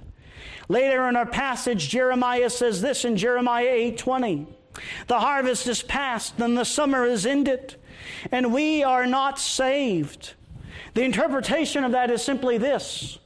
Later 0.69 1.10
in 1.10 1.15
our 1.15 1.25
passage, 1.25 1.89
Jeremiah 1.89 2.49
says 2.49 2.81
this 2.81 3.03
in 3.03 3.17
Jeremiah 3.17 3.67
8 3.67 3.97
20. 3.97 4.47
The 5.07 5.19
harvest 5.19 5.67
is 5.67 5.84
past 5.84 6.39
and 6.39 6.57
the 6.57 6.63
summer 6.63 7.05
is 7.05 7.25
ended, 7.25 7.75
and 8.31 8.53
we 8.53 8.84
are 8.84 9.05
not 9.05 9.38
saved. 9.38 10.34
The 10.93 11.03
interpretation 11.03 11.84
of 11.84 11.91
that 11.91 12.10
is 12.10 12.23
simply 12.23 12.57
this 12.57 13.19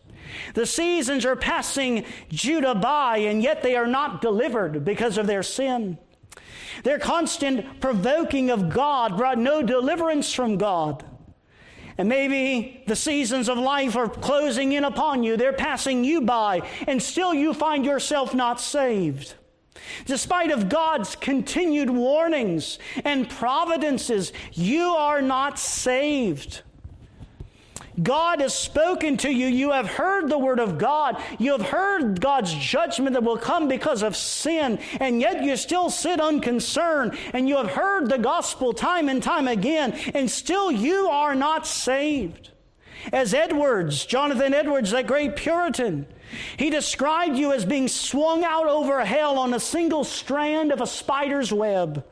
the 0.53 0.65
seasons 0.65 1.25
are 1.25 1.35
passing 1.35 2.05
Judah 2.29 2.75
by, 2.75 3.17
and 3.17 3.41
yet 3.41 3.63
they 3.63 3.75
are 3.75 3.87
not 3.87 4.21
delivered 4.21 4.85
because 4.85 5.17
of 5.17 5.27
their 5.27 5.43
sin. 5.43 5.97
Their 6.83 6.99
constant 6.99 7.79
provoking 7.79 8.49
of 8.49 8.69
God 8.69 9.17
brought 9.17 9.37
no 9.37 9.61
deliverance 9.61 10.33
from 10.33 10.57
God. 10.57 11.03
And 11.97 12.09
maybe 12.09 12.83
the 12.87 12.95
seasons 12.95 13.47
of 13.47 13.57
life 13.57 13.95
are 13.95 14.09
closing 14.09 14.73
in 14.73 14.83
upon 14.83 15.23
you, 15.23 15.37
they're 15.37 15.53
passing 15.53 16.03
you 16.03 16.21
by, 16.21 16.67
and 16.87 17.01
still 17.01 17.33
you 17.33 17.53
find 17.53 17.85
yourself 17.85 18.33
not 18.33 18.59
saved. 18.59 19.35
Despite 20.05 20.51
of 20.51 20.67
God's 20.67 21.15
continued 21.15 21.89
warnings 21.89 22.79
and 23.03 23.29
providences, 23.29 24.33
you 24.51 24.83
are 24.83 25.21
not 25.21 25.57
saved. 25.57 26.63
God 28.01 28.41
has 28.41 28.53
spoken 28.53 29.17
to 29.17 29.29
you. 29.29 29.47
You 29.47 29.71
have 29.71 29.87
heard 29.87 30.29
the 30.29 30.37
word 30.37 30.59
of 30.59 30.77
God. 30.77 31.21
You 31.39 31.53
have 31.53 31.61
heard 31.61 32.19
God's 32.19 32.53
judgment 32.53 33.13
that 33.13 33.23
will 33.23 33.37
come 33.37 33.67
because 33.67 34.03
of 34.03 34.15
sin, 34.15 34.79
and 34.99 35.21
yet 35.21 35.43
you 35.43 35.55
still 35.55 35.89
sit 35.89 36.19
unconcerned. 36.19 37.17
And 37.33 37.47
you 37.47 37.57
have 37.57 37.71
heard 37.71 38.09
the 38.09 38.17
gospel 38.17 38.73
time 38.73 39.07
and 39.07 39.23
time 39.23 39.47
again, 39.47 39.93
and 40.13 40.29
still 40.29 40.71
you 40.71 41.07
are 41.07 41.35
not 41.35 41.65
saved. 41.65 42.51
As 43.13 43.33
Edwards, 43.33 44.05
Jonathan 44.05 44.53
Edwards, 44.53 44.91
that 44.91 45.07
great 45.07 45.35
Puritan, 45.35 46.07
he 46.57 46.69
described 46.69 47.37
you 47.37 47.53
as 47.53 47.63
being 47.63 47.87
swung 47.87 48.43
out 48.43 48.67
over 48.67 49.03
hell 49.05 49.37
on 49.37 49.53
a 49.53 49.59
single 49.59 50.03
strand 50.03 50.71
of 50.71 50.81
a 50.81 50.87
spider's 50.87 51.53
web. 51.53 52.03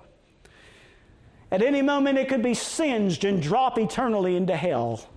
At 1.51 1.61
any 1.61 1.81
moment, 1.81 2.17
it 2.17 2.29
could 2.29 2.43
be 2.43 2.53
singed 2.53 3.25
and 3.25 3.41
drop 3.41 3.77
eternally 3.77 4.35
into 4.35 4.55
hell. 4.55 5.09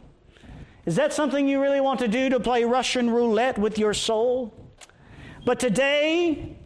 Is 0.86 0.94
that 0.96 1.12
something 1.12 1.48
you 1.48 1.60
really 1.60 1.80
want 1.80 1.98
to 1.98 2.08
do 2.08 2.28
to 2.30 2.38
play 2.38 2.62
Russian 2.62 3.10
roulette 3.10 3.58
with 3.58 3.76
your 3.76 3.92
soul? 3.92 4.54
But 5.44 5.58
today, 5.58 6.56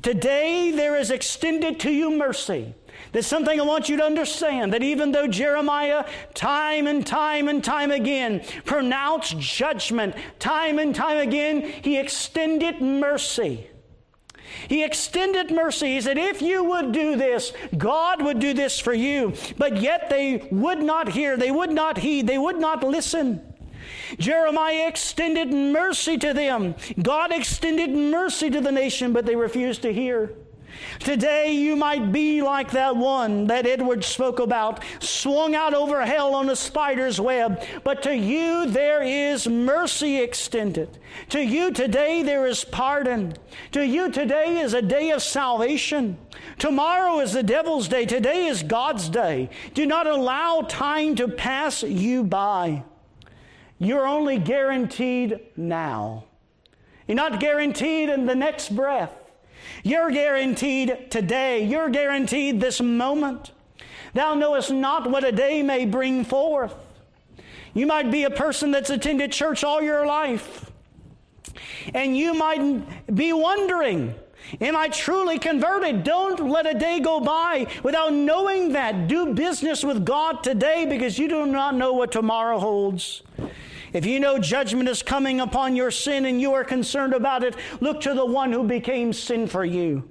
today 0.00 0.70
there 0.70 0.96
is 0.96 1.10
extended 1.10 1.80
to 1.80 1.90
you 1.90 2.12
mercy. 2.12 2.72
There's 3.10 3.26
something 3.26 3.60
I 3.60 3.64
want 3.64 3.88
you 3.88 3.96
to 3.96 4.04
understand 4.04 4.72
that 4.72 4.84
even 4.84 5.10
though 5.10 5.26
Jeremiah, 5.26 6.04
time 6.34 6.86
and 6.86 7.04
time 7.04 7.48
and 7.48 7.62
time 7.62 7.90
again, 7.90 8.44
pronounced 8.64 9.38
judgment, 9.38 10.14
time 10.38 10.78
and 10.78 10.94
time 10.94 11.18
again, 11.18 11.62
he 11.62 11.98
extended 11.98 12.80
mercy. 12.80 13.68
He 14.68 14.84
extended 14.84 15.50
mercy. 15.50 15.94
He 15.94 16.00
said, 16.00 16.16
If 16.16 16.40
you 16.40 16.62
would 16.62 16.92
do 16.92 17.16
this, 17.16 17.52
God 17.76 18.22
would 18.22 18.38
do 18.38 18.54
this 18.54 18.78
for 18.78 18.94
you. 18.94 19.34
But 19.58 19.78
yet 19.78 20.10
they 20.10 20.46
would 20.52 20.80
not 20.80 21.08
hear, 21.08 21.36
they 21.36 21.50
would 21.50 21.72
not 21.72 21.98
heed, 21.98 22.28
they 22.28 22.38
would 22.38 22.58
not 22.58 22.84
listen. 22.84 23.53
Jeremiah 24.18 24.88
extended 24.88 25.52
mercy 25.52 26.18
to 26.18 26.32
them. 26.32 26.74
God 27.00 27.32
extended 27.32 27.90
mercy 27.90 28.50
to 28.50 28.60
the 28.60 28.72
nation, 28.72 29.12
but 29.12 29.26
they 29.26 29.36
refused 29.36 29.82
to 29.82 29.92
hear. 29.92 30.34
Today, 31.00 31.52
you 31.52 31.76
might 31.76 32.12
be 32.12 32.42
like 32.42 32.70
that 32.72 32.96
one 32.96 33.46
that 33.46 33.66
Edward 33.66 34.04
spoke 34.04 34.40
about, 34.40 34.82
swung 35.00 35.54
out 35.54 35.74
over 35.74 36.04
hell 36.04 36.34
on 36.34 36.50
a 36.50 36.56
spider's 36.56 37.20
web. 37.20 37.62
But 37.82 38.02
to 38.02 38.16
you, 38.16 38.66
there 38.66 39.02
is 39.02 39.46
mercy 39.46 40.20
extended. 40.20 40.98
To 41.30 41.40
you 41.40 41.72
today, 41.72 42.22
there 42.22 42.46
is 42.46 42.64
pardon. 42.64 43.34
To 43.72 43.84
you 43.84 44.10
today 44.10 44.60
is 44.60 44.74
a 44.74 44.82
day 44.82 45.10
of 45.10 45.22
salvation. 45.22 46.18
Tomorrow 46.58 47.20
is 47.20 47.32
the 47.32 47.42
devil's 47.42 47.88
day. 47.88 48.06
Today 48.06 48.46
is 48.46 48.62
God's 48.62 49.08
day. 49.08 49.50
Do 49.74 49.86
not 49.86 50.06
allow 50.06 50.62
time 50.62 51.14
to 51.16 51.28
pass 51.28 51.82
you 51.82 52.24
by. 52.24 52.84
You're 53.78 54.06
only 54.06 54.38
guaranteed 54.38 55.40
now. 55.56 56.24
You're 57.06 57.16
not 57.16 57.40
guaranteed 57.40 58.08
in 58.08 58.26
the 58.26 58.34
next 58.34 58.74
breath. 58.74 59.12
You're 59.82 60.10
guaranteed 60.10 61.10
today. 61.10 61.64
You're 61.64 61.90
guaranteed 61.90 62.60
this 62.60 62.80
moment. 62.80 63.52
Thou 64.14 64.34
knowest 64.34 64.70
not 64.70 65.10
what 65.10 65.24
a 65.24 65.32
day 65.32 65.62
may 65.62 65.84
bring 65.84 66.24
forth. 66.24 66.74
You 67.74 67.86
might 67.86 68.10
be 68.10 68.22
a 68.24 68.30
person 68.30 68.70
that's 68.70 68.90
attended 68.90 69.32
church 69.32 69.64
all 69.64 69.82
your 69.82 70.06
life. 70.06 70.70
And 71.92 72.16
you 72.16 72.34
might 72.34 73.14
be 73.14 73.32
wondering, 73.32 74.14
Am 74.60 74.76
I 74.76 74.88
truly 74.88 75.38
converted? 75.38 76.04
Don't 76.04 76.48
let 76.48 76.66
a 76.66 76.78
day 76.78 77.00
go 77.00 77.18
by 77.18 77.66
without 77.82 78.12
knowing 78.12 78.72
that. 78.72 79.08
Do 79.08 79.32
business 79.32 79.82
with 79.82 80.04
God 80.04 80.44
today 80.44 80.86
because 80.86 81.18
you 81.18 81.28
do 81.28 81.46
not 81.46 81.74
know 81.74 81.94
what 81.94 82.12
tomorrow 82.12 82.58
holds. 82.58 83.22
If 83.94 84.04
you 84.04 84.18
know 84.18 84.40
judgment 84.40 84.88
is 84.88 85.04
coming 85.04 85.40
upon 85.40 85.76
your 85.76 85.92
sin 85.92 86.26
and 86.26 86.40
you 86.40 86.52
are 86.52 86.64
concerned 86.64 87.14
about 87.14 87.44
it, 87.44 87.54
look 87.80 88.00
to 88.00 88.12
the 88.12 88.26
one 88.26 88.52
who 88.52 88.64
became 88.64 89.12
sin 89.12 89.46
for 89.46 89.64
you. 89.64 90.02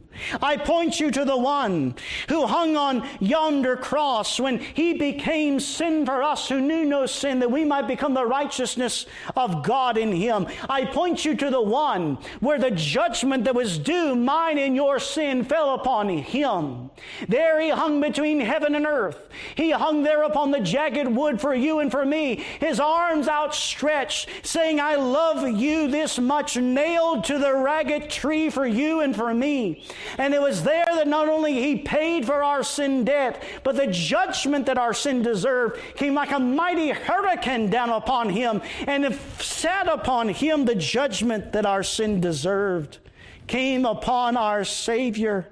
I 0.41 0.58
point 0.58 0.99
you 0.99 1.12
to 1.12 1.26
the 1.26 1.38
one 1.38 1.95
who 2.30 2.45
hung 2.45 2.78
on 2.78 3.08
yonder 3.19 3.76
cross 3.76 4.39
when 4.39 4.60
he 4.60 4.93
became 4.93 5.60
sin 5.60 6.06
for 6.06 6.23
us 6.23 6.47
who 6.47 6.62
knew 6.62 6.86
no 6.86 7.06
sin, 7.06 7.39
that 7.39 7.52
we 7.52 7.65
might 7.65 7.88
become 7.88 8.13
the 8.13 8.26
righteousness 8.26 9.06
of 9.36 9.63
God 9.63 9.97
in 9.97 10.12
him. 10.12 10.47
I 10.69 10.86
point 10.86 11.26
you 11.26 11.36
to 11.36 11.49
the 11.49 11.62
one 11.62 12.17
where 12.39 12.60
the 12.60 12.71
judgment 12.71 13.43
that 13.45 13.56
was 13.56 13.80
due, 13.80 14.15
mine 14.15 14.58
and 14.58 14.76
your 14.76 14.99
sin, 14.99 15.43
fell 15.43 15.73
upon 15.73 16.10
him. 16.10 16.89
There 17.28 17.60
he 17.62 17.69
hung 17.69 18.02
between 18.02 18.39
heaven 18.39 18.76
and 18.76 18.86
earth. 18.86 19.17
He 19.56 19.71
hung 19.71 20.04
there 20.04 20.23
upon 20.23 20.52
the 20.52 20.60
jagged 20.60 21.08
wood 21.08 21.41
for 21.41 21.54
you 21.54 21.80
and 21.80 21.91
for 21.91 22.06
me, 22.06 22.43
his 22.60 22.80
arms 22.80 23.28
outstretched, 23.28 24.30
saying, 24.43 24.80
I 24.80 24.95
love 24.95 25.47
you 25.47 25.88
this 25.88 26.19
much, 26.19 26.58
nailed 26.58 27.23
to 27.26 27.38
the 27.38 27.54
ragged 27.54 28.10
tree 28.10 28.49
for 28.49 28.65
you 28.65 29.02
and 29.02 29.15
for 29.15 29.34
me. 29.34 29.84
And 30.18 30.34
it 30.34 30.42
was 30.42 30.63
there 30.63 30.88
that 30.94 31.08
not 31.08 31.28
only 31.28 31.54
he 31.54 31.78
paid 31.78 32.26
for 32.26 32.44
our 32.44 32.63
sin 32.63 33.06
debt, 33.06 33.42
but 33.63 33.76
the 33.76 33.88
judgment 33.88 34.66
that 34.66 34.78
our 34.78 34.94
sin 34.94 35.22
deserved 35.22 35.80
came 35.96 36.13
like 36.13 36.32
a 36.32 36.39
mighty 36.39 36.89
hurricane 36.89 37.70
down 37.70 37.89
upon 37.89 38.30
him 38.30 38.62
and 38.88 39.06
it 39.06 39.20
sat 39.39 39.88
upon 39.88 40.30
him 40.30 40.66
the 40.66 40.76
judgment 40.76 41.52
that 41.54 41.66
our 41.66 41.84
sin 41.84 42.22
deserved 42.22 43.00
came 43.48 43.86
upon 43.86 44.38
our 44.38 44.63
Savior. 44.63 45.50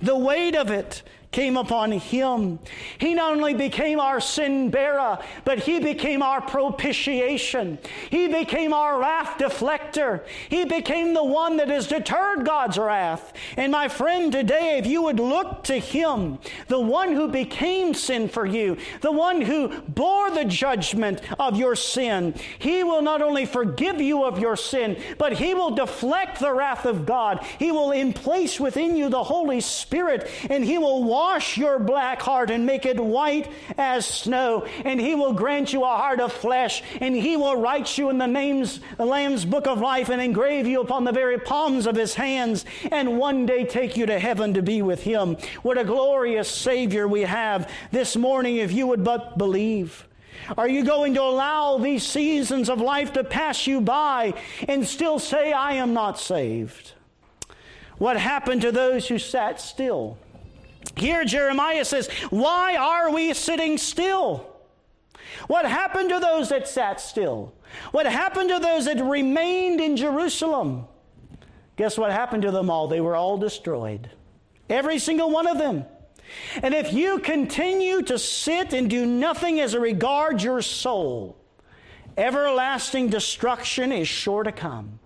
The 0.00 0.16
weight 0.16 0.54
of 0.54 0.70
it 0.70 1.02
came 1.36 1.58
upon 1.58 1.92
him. 1.92 2.58
He 2.96 3.12
not 3.12 3.34
only 3.34 3.52
became 3.52 4.00
our 4.00 4.22
sin 4.22 4.70
bearer, 4.70 5.18
but 5.44 5.58
he 5.58 5.78
became 5.78 6.22
our 6.22 6.40
propitiation. 6.40 7.76
He 8.08 8.26
became 8.26 8.72
our 8.72 8.98
wrath 8.98 9.36
deflector. 9.38 10.22
He 10.48 10.64
became 10.64 11.12
the 11.12 11.22
one 11.22 11.58
that 11.58 11.68
has 11.68 11.88
deterred 11.88 12.46
God's 12.46 12.78
wrath. 12.78 13.34
And 13.58 13.70
my 13.70 13.86
friend, 13.86 14.32
today, 14.32 14.78
if 14.78 14.86
you 14.86 15.02
would 15.02 15.20
look 15.20 15.62
to 15.64 15.78
him, 15.78 16.38
the 16.68 16.80
one 16.80 17.12
who 17.12 17.28
became 17.28 17.92
sin 17.92 18.30
for 18.30 18.46
you, 18.46 18.78
the 19.02 19.12
one 19.12 19.42
who 19.42 19.78
bore 19.82 20.30
the 20.30 20.46
judgment 20.46 21.20
of 21.38 21.58
your 21.58 21.76
sin, 21.76 22.34
he 22.58 22.82
will 22.82 23.02
not 23.02 23.20
only 23.20 23.44
forgive 23.44 24.00
you 24.00 24.24
of 24.24 24.38
your 24.38 24.56
sin, 24.56 24.96
but 25.18 25.34
he 25.34 25.52
will 25.52 25.72
deflect 25.72 26.40
the 26.40 26.54
wrath 26.54 26.86
of 26.86 27.04
God. 27.04 27.44
He 27.58 27.70
will 27.70 27.92
place 28.14 28.58
within 28.58 28.96
you 28.96 29.10
the 29.10 29.24
Holy 29.24 29.60
Spirit, 29.60 30.30
and 30.48 30.64
he 30.64 30.78
will 30.78 31.04
walk 31.04 31.25
wash 31.26 31.58
your 31.58 31.80
black 31.80 32.22
heart 32.22 32.50
and 32.50 32.64
make 32.64 32.86
it 32.86 33.00
white 33.00 33.50
as 33.76 34.06
snow. 34.06 34.64
And 34.84 35.00
he 35.00 35.16
will 35.16 35.32
grant 35.32 35.72
you 35.72 35.82
a 35.82 35.88
heart 35.88 36.20
of 36.20 36.32
flesh, 36.32 36.84
and 37.00 37.16
he 37.16 37.36
will 37.36 37.56
write 37.56 37.98
you 37.98 38.10
in 38.10 38.18
the 38.18 38.28
names, 38.28 38.78
the 38.96 39.04
Lamb's 39.04 39.44
book 39.44 39.66
of 39.66 39.80
life, 39.80 40.08
and 40.08 40.22
engrave 40.22 40.68
you 40.68 40.80
upon 40.80 41.02
the 41.02 41.10
very 41.10 41.38
palms 41.38 41.88
of 41.88 41.96
his 41.96 42.14
hands, 42.14 42.64
and 42.92 43.18
one 43.18 43.44
day 43.44 43.64
take 43.64 43.96
you 43.96 44.06
to 44.06 44.20
heaven 44.20 44.54
to 44.54 44.62
be 44.62 44.82
with 44.82 45.02
him. 45.02 45.36
What 45.62 45.78
a 45.78 45.84
glorious 45.84 46.48
Savior 46.48 47.08
we 47.08 47.22
have 47.22 47.68
this 47.90 48.14
morning, 48.14 48.58
if 48.58 48.70
you 48.70 48.86
would 48.86 49.02
but 49.02 49.36
believe. 49.36 50.06
Are 50.56 50.68
you 50.68 50.84
going 50.84 51.14
to 51.14 51.22
allow 51.22 51.78
these 51.78 52.06
seasons 52.06 52.68
of 52.68 52.80
life 52.80 53.14
to 53.14 53.24
pass 53.24 53.66
you 53.66 53.80
by 53.80 54.34
and 54.68 54.86
still 54.86 55.18
say, 55.18 55.52
I 55.52 55.72
am 55.72 55.92
not 55.92 56.20
saved? 56.20 56.92
What 57.98 58.16
happened 58.16 58.60
to 58.62 58.70
those 58.70 59.08
who 59.08 59.18
sat 59.18 59.60
still? 59.60 60.18
Here, 60.94 61.24
Jeremiah 61.24 61.84
says, 61.84 62.08
Why 62.30 62.76
are 62.76 63.10
we 63.10 63.32
sitting 63.34 63.78
still? 63.78 64.46
What 65.48 65.66
happened 65.66 66.10
to 66.10 66.20
those 66.20 66.48
that 66.50 66.68
sat 66.68 67.00
still? 67.00 67.52
What 67.90 68.06
happened 68.06 68.50
to 68.50 68.58
those 68.58 68.86
that 68.86 69.02
remained 69.02 69.80
in 69.80 69.96
Jerusalem? 69.96 70.86
Guess 71.76 71.98
what 71.98 72.10
happened 72.10 72.42
to 72.42 72.50
them 72.50 72.70
all? 72.70 72.88
They 72.88 73.00
were 73.00 73.16
all 73.16 73.36
destroyed. 73.36 74.10
Every 74.68 74.98
single 74.98 75.30
one 75.30 75.46
of 75.46 75.58
them. 75.58 75.84
And 76.62 76.74
if 76.74 76.92
you 76.92 77.18
continue 77.18 78.02
to 78.02 78.18
sit 78.18 78.72
and 78.72 78.90
do 78.90 79.06
nothing 79.06 79.60
as 79.60 79.74
a 79.74 79.80
regard 79.80 80.42
your 80.42 80.62
soul, 80.62 81.36
everlasting 82.16 83.10
destruction 83.10 83.92
is 83.92 84.08
sure 84.08 84.42
to 84.42 84.52
come. 84.52 84.98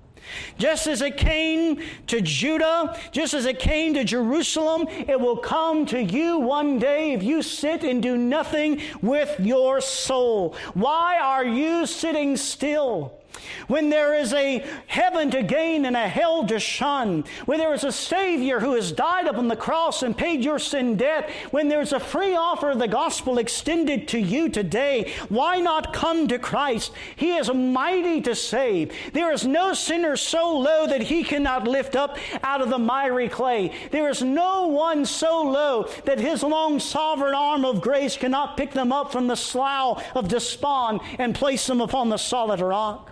Just 0.58 0.86
as 0.86 1.02
it 1.02 1.16
came 1.16 1.82
to 2.06 2.20
Judah, 2.20 2.98
just 3.12 3.34
as 3.34 3.46
it 3.46 3.58
came 3.58 3.94
to 3.94 4.04
Jerusalem, 4.04 4.86
it 4.88 5.18
will 5.18 5.36
come 5.36 5.86
to 5.86 6.02
you 6.02 6.38
one 6.38 6.78
day 6.78 7.12
if 7.12 7.22
you 7.22 7.42
sit 7.42 7.84
and 7.84 8.02
do 8.02 8.16
nothing 8.16 8.80
with 9.02 9.38
your 9.40 9.80
soul. 9.80 10.54
Why 10.74 11.18
are 11.18 11.44
you 11.44 11.86
sitting 11.86 12.36
still? 12.36 13.19
When 13.68 13.90
there 13.90 14.14
is 14.14 14.32
a 14.32 14.64
heaven 14.86 15.30
to 15.30 15.42
gain 15.42 15.84
and 15.84 15.96
a 15.96 16.08
hell 16.08 16.46
to 16.46 16.58
shun, 16.58 17.24
when 17.46 17.58
there 17.58 17.74
is 17.74 17.84
a 17.84 17.92
Savior 17.92 18.60
who 18.60 18.74
has 18.74 18.92
died 18.92 19.26
upon 19.26 19.48
the 19.48 19.56
cross 19.56 20.02
and 20.02 20.16
paid 20.16 20.44
your 20.44 20.58
sin 20.58 20.96
debt, 20.96 21.30
when 21.50 21.68
there's 21.68 21.92
a 21.92 22.00
free 22.00 22.34
offer 22.34 22.70
of 22.70 22.78
the 22.78 22.88
gospel 22.88 23.38
extended 23.38 24.08
to 24.08 24.18
you 24.18 24.48
today, 24.48 25.12
why 25.28 25.60
not 25.60 25.92
come 25.92 26.28
to 26.28 26.38
Christ? 26.38 26.92
He 27.16 27.36
is 27.36 27.52
mighty 27.52 28.20
to 28.22 28.34
save. 28.34 28.92
There 29.12 29.32
is 29.32 29.46
no 29.46 29.74
sinner 29.74 30.16
so 30.16 30.58
low 30.58 30.86
that 30.86 31.02
he 31.02 31.24
cannot 31.24 31.66
lift 31.66 31.96
up 31.96 32.18
out 32.42 32.60
of 32.60 32.70
the 32.70 32.78
miry 32.78 33.28
clay. 33.28 33.72
There 33.90 34.08
is 34.08 34.22
no 34.22 34.66
one 34.66 35.04
so 35.04 35.42
low 35.42 35.88
that 36.04 36.20
his 36.20 36.42
long 36.42 36.80
sovereign 36.80 37.34
arm 37.34 37.64
of 37.64 37.80
grace 37.80 38.16
cannot 38.16 38.56
pick 38.56 38.72
them 38.72 38.92
up 38.92 39.12
from 39.12 39.26
the 39.26 39.36
slough 39.36 40.04
of 40.14 40.28
despond 40.28 41.00
and 41.18 41.34
place 41.34 41.66
them 41.66 41.80
upon 41.80 42.08
the 42.08 42.16
solid 42.16 42.60
rock. 42.60 43.10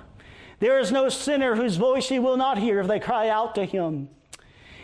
There 0.60 0.78
is 0.78 0.90
no 0.90 1.08
sinner 1.08 1.54
whose 1.54 1.76
voice 1.76 2.08
he 2.08 2.18
will 2.18 2.36
not 2.36 2.58
hear 2.58 2.80
if 2.80 2.88
they 2.88 2.98
cry 2.98 3.28
out 3.28 3.54
to 3.54 3.64
him. 3.64 4.08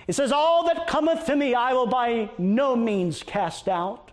It 0.07 0.15
says, 0.15 0.33
All 0.33 0.67
that 0.67 0.87
cometh 0.87 1.27
to 1.27 1.37
me 1.37 1.55
I 1.55 1.73
will 1.73 1.87
by 1.87 2.31
no 2.39 2.77
means 2.77 3.23
cast 3.23 3.69
out. 3.69 4.11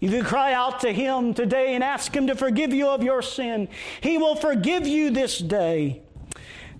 You 0.00 0.22
cry 0.22 0.52
out 0.52 0.80
to 0.80 0.92
him 0.92 1.34
today 1.34 1.74
and 1.74 1.82
ask 1.82 2.14
him 2.14 2.26
to 2.26 2.34
forgive 2.34 2.74
you 2.74 2.88
of 2.88 3.02
your 3.02 3.22
sin, 3.22 3.68
he 4.00 4.18
will 4.18 4.36
forgive 4.36 4.86
you 4.86 5.10
this 5.10 5.38
day. 5.38 6.02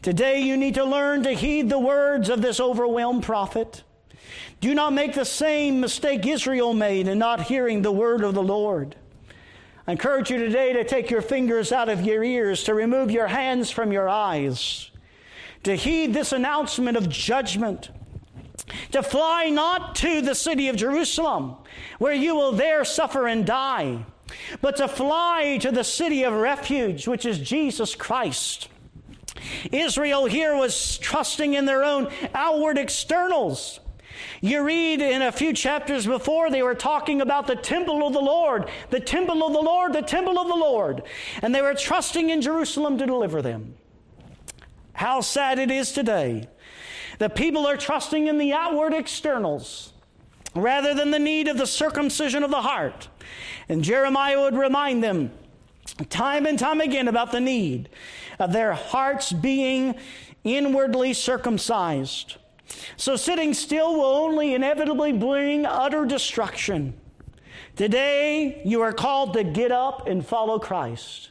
Today 0.03 0.41
you 0.41 0.59
need 0.59 0.75
to 0.75 0.85
learn 0.85 1.23
to 1.23 1.33
heed 1.33 1.71
the 1.71 1.79
words 1.79 2.29
of 2.29 2.43
this 2.43 2.61
overwhelmed 2.61 3.23
prophet. 3.23 3.83
Do 4.61 4.75
not 4.75 4.93
make 4.93 5.15
the 5.15 5.25
same 5.25 5.81
mistake 5.81 6.27
Israel 6.27 6.75
made 6.75 7.09
in 7.09 7.19
not 7.19 7.43
hearing 7.43 7.81
the 7.81 7.93
word 7.93 8.23
of 8.23 8.35
the 8.35 8.43
Lord. 8.43 8.97
I 9.87 9.92
encourage 9.92 10.31
you 10.31 10.38
today 10.38 10.73
to 10.73 10.85
take 10.85 11.11
your 11.11 11.20
fingers 11.20 11.70
out 11.70 11.90
of 11.90 12.01
your 12.01 12.25
ears, 12.25 12.64
to 12.64 12.75
remove 12.75 13.11
your 13.11 13.27
hands 13.27 13.70
from 13.70 13.92
your 13.92 14.09
eyes, 14.09 14.90
to 15.64 15.77
heed 15.77 16.14
this 16.14 16.33
announcement 16.33 16.97
of 16.97 17.11
judgment, 17.11 17.90
to 18.92 19.03
fly 19.03 19.51
not 19.51 19.94
to 19.97 20.23
the 20.23 20.35
city 20.35 20.68
of 20.68 20.77
Jerusalem, 20.77 21.57
where 21.99 22.14
you 22.14 22.35
will 22.35 22.53
there 22.53 22.83
suffer 22.85 23.27
and 23.27 23.44
die, 23.44 24.07
but 24.62 24.77
to 24.77 24.88
fly 24.88 25.59
to 25.61 25.70
the 25.70 25.85
city 25.85 26.23
of 26.23 26.33
refuge, 26.33 27.07
which 27.07 27.27
is 27.27 27.38
Jesus 27.38 27.94
Christ. 27.94 28.68
Israel 29.70 30.25
here 30.25 30.57
was 30.57 30.97
trusting 30.97 31.53
in 31.53 31.66
their 31.66 31.85
own 31.85 32.11
outward 32.35 32.79
externals. 32.79 33.81
You 34.44 34.62
read 34.62 35.00
in 35.00 35.22
a 35.22 35.33
few 35.33 35.54
chapters 35.54 36.04
before, 36.04 36.50
they 36.50 36.62
were 36.62 36.74
talking 36.74 37.22
about 37.22 37.46
the 37.46 37.57
temple 37.57 38.07
of 38.07 38.12
the 38.12 38.20
Lord, 38.20 38.68
the 38.90 39.00
temple 39.00 39.42
of 39.42 39.54
the 39.54 39.59
Lord, 39.59 39.94
the 39.94 40.02
temple 40.02 40.38
of 40.38 40.48
the 40.48 40.54
Lord. 40.54 41.02
And 41.40 41.54
they 41.54 41.62
were 41.62 41.72
trusting 41.72 42.28
in 42.28 42.42
Jerusalem 42.42 42.98
to 42.98 43.07
deliver 43.07 43.40
them. 43.40 43.74
How 44.92 45.22
sad 45.22 45.59
it 45.59 45.70
is 45.70 45.92
today. 45.92 46.46
The 47.18 47.30
people 47.30 47.66
are 47.66 47.78
trusting 47.78 48.26
in 48.26 48.37
the 48.37 48.52
outward 48.52 48.92
externals 48.92 49.94
rather 50.54 50.92
than 50.92 51.11
the 51.11 51.18
need 51.18 51.48
of 51.48 51.57
the 51.57 51.66
circumcision 51.66 52.42
of 52.42 52.50
the 52.50 52.61
heart. 52.61 53.09
And 53.70 53.83
Jeremiah 53.83 54.42
would 54.42 54.59
remind 54.59 55.02
them 55.02 55.30
time 56.11 56.44
and 56.44 56.59
time 56.59 56.83
again 56.83 57.09
about 57.09 57.33
the 57.33 57.40
need 57.40 57.88
of 58.38 58.52
their 58.52 58.74
hearts 58.74 59.33
being 59.33 59.94
inwardly 60.44 61.14
circumcised. 61.14 62.37
So 62.96 63.16
sitting 63.16 63.55
still 63.55 63.94
will 63.94 64.05
only 64.05 64.55
inevitably 64.55 65.12
bring 65.12 65.66
utter 65.66 66.05
destruction. 66.05 66.94
Today, 67.77 68.62
you 68.64 68.81
are 68.83 68.92
called 68.92 69.35
to 69.35 69.44
get 69.44 69.72
up 69.72 70.07
and 70.07 70.24
follow 70.24 70.59
Christ. 70.59 71.31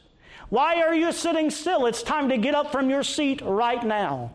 Why 0.50 0.82
are 0.82 0.94
you 0.94 1.10
sitting 1.12 1.50
still? 1.50 1.86
It's 1.86 2.02
time 2.02 2.28
to 2.28 2.36
get 2.36 2.54
up 2.54 2.70
from 2.70 2.90
your 2.90 3.02
seat 3.02 3.40
right 3.42 3.82
now. 3.82 4.32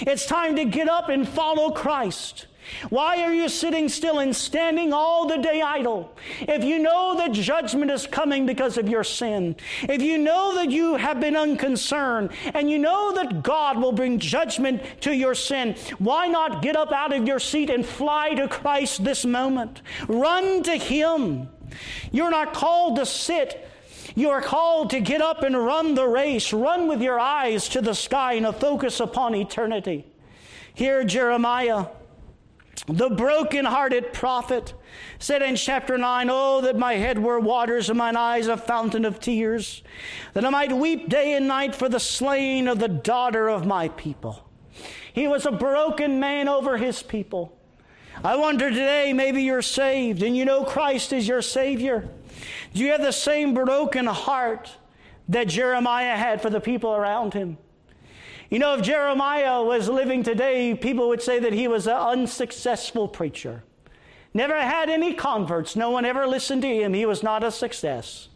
It's 0.00 0.26
time 0.26 0.56
to 0.56 0.64
get 0.64 0.88
up 0.88 1.08
and 1.08 1.28
follow 1.28 1.70
Christ. 1.70 2.46
Why 2.88 3.22
are 3.22 3.34
you 3.34 3.48
sitting 3.48 3.88
still 3.88 4.18
and 4.20 4.34
standing 4.34 4.92
all 4.92 5.26
the 5.26 5.38
day 5.38 5.60
idle? 5.60 6.14
If 6.40 6.64
you 6.64 6.78
know 6.78 7.16
that 7.16 7.32
judgment 7.32 7.90
is 7.90 8.06
coming 8.06 8.46
because 8.46 8.78
of 8.78 8.88
your 8.88 9.04
sin, 9.04 9.56
if 9.82 10.02
you 10.02 10.18
know 10.18 10.54
that 10.54 10.70
you 10.70 10.96
have 10.96 11.20
been 11.20 11.36
unconcerned, 11.36 12.30
and 12.54 12.70
you 12.70 12.78
know 12.78 13.12
that 13.14 13.42
God 13.42 13.78
will 13.78 13.92
bring 13.92 14.18
judgment 14.18 14.82
to 15.02 15.14
your 15.14 15.34
sin, 15.34 15.76
why 15.98 16.26
not 16.28 16.62
get 16.62 16.76
up 16.76 16.92
out 16.92 17.12
of 17.12 17.26
your 17.26 17.38
seat 17.38 17.70
and 17.70 17.84
fly 17.84 18.34
to 18.34 18.48
Christ 18.48 19.04
this 19.04 19.24
moment? 19.24 19.82
Run 20.08 20.62
to 20.64 20.76
Him. 20.76 21.48
You're 22.10 22.30
not 22.30 22.54
called 22.54 22.96
to 22.96 23.06
sit. 23.06 23.68
You 24.14 24.30
are 24.30 24.42
called 24.42 24.90
to 24.90 25.00
get 25.00 25.22
up 25.22 25.42
and 25.42 25.56
run 25.56 25.94
the 25.94 26.06
race. 26.06 26.52
Run 26.52 26.88
with 26.88 27.00
your 27.00 27.20
eyes 27.20 27.68
to 27.70 27.80
the 27.80 27.94
sky 27.94 28.34
and 28.34 28.46
a 28.46 28.52
focus 28.52 29.00
upon 29.00 29.34
eternity. 29.34 30.04
Here, 30.74 31.04
Jeremiah 31.04 31.86
the 32.86 33.10
broken-hearted 33.10 34.12
prophet 34.12 34.74
said 35.18 35.42
in 35.42 35.56
chapter 35.56 35.98
9, 35.98 36.28
Oh, 36.30 36.60
that 36.62 36.76
my 36.76 36.94
head 36.94 37.18
were 37.18 37.38
waters 37.38 37.88
and 37.88 37.98
mine 37.98 38.16
eyes 38.16 38.46
a 38.46 38.56
fountain 38.56 39.04
of 39.04 39.20
tears, 39.20 39.82
that 40.32 40.44
I 40.44 40.50
might 40.50 40.72
weep 40.72 41.08
day 41.08 41.34
and 41.34 41.46
night 41.46 41.74
for 41.74 41.88
the 41.88 42.00
slain 42.00 42.68
of 42.68 42.78
the 42.78 42.88
daughter 42.88 43.48
of 43.48 43.66
my 43.66 43.88
people. 43.88 44.48
He 45.12 45.28
was 45.28 45.46
a 45.46 45.52
broken 45.52 46.20
man 46.20 46.48
over 46.48 46.76
his 46.76 47.02
people. 47.02 47.56
I 48.22 48.36
wonder 48.36 48.70
today, 48.70 49.12
maybe 49.12 49.42
you're 49.42 49.62
saved 49.62 50.22
and 50.22 50.36
you 50.36 50.44
know 50.44 50.64
Christ 50.64 51.12
is 51.12 51.26
your 51.26 51.42
Savior. 51.42 52.08
Do 52.74 52.80
you 52.80 52.92
have 52.92 53.02
the 53.02 53.12
same 53.12 53.54
broken 53.54 54.06
heart 54.06 54.70
that 55.28 55.48
Jeremiah 55.48 56.16
had 56.16 56.42
for 56.42 56.50
the 56.50 56.60
people 56.60 56.92
around 56.92 57.34
him? 57.34 57.56
You 58.50 58.58
know, 58.58 58.74
if 58.74 58.82
Jeremiah 58.82 59.62
was 59.62 59.88
living 59.88 60.24
today, 60.24 60.74
people 60.74 61.08
would 61.08 61.22
say 61.22 61.38
that 61.38 61.52
he 61.52 61.68
was 61.68 61.86
an 61.86 61.94
unsuccessful 61.94 63.06
preacher. 63.06 63.62
Never 64.34 64.60
had 64.60 64.90
any 64.90 65.14
converts. 65.14 65.76
No 65.76 65.90
one 65.90 66.04
ever 66.04 66.26
listened 66.26 66.62
to 66.62 66.68
him. 66.68 66.92
He 66.92 67.06
was 67.06 67.22
not 67.22 67.44
a 67.44 67.52
success. 67.52 68.28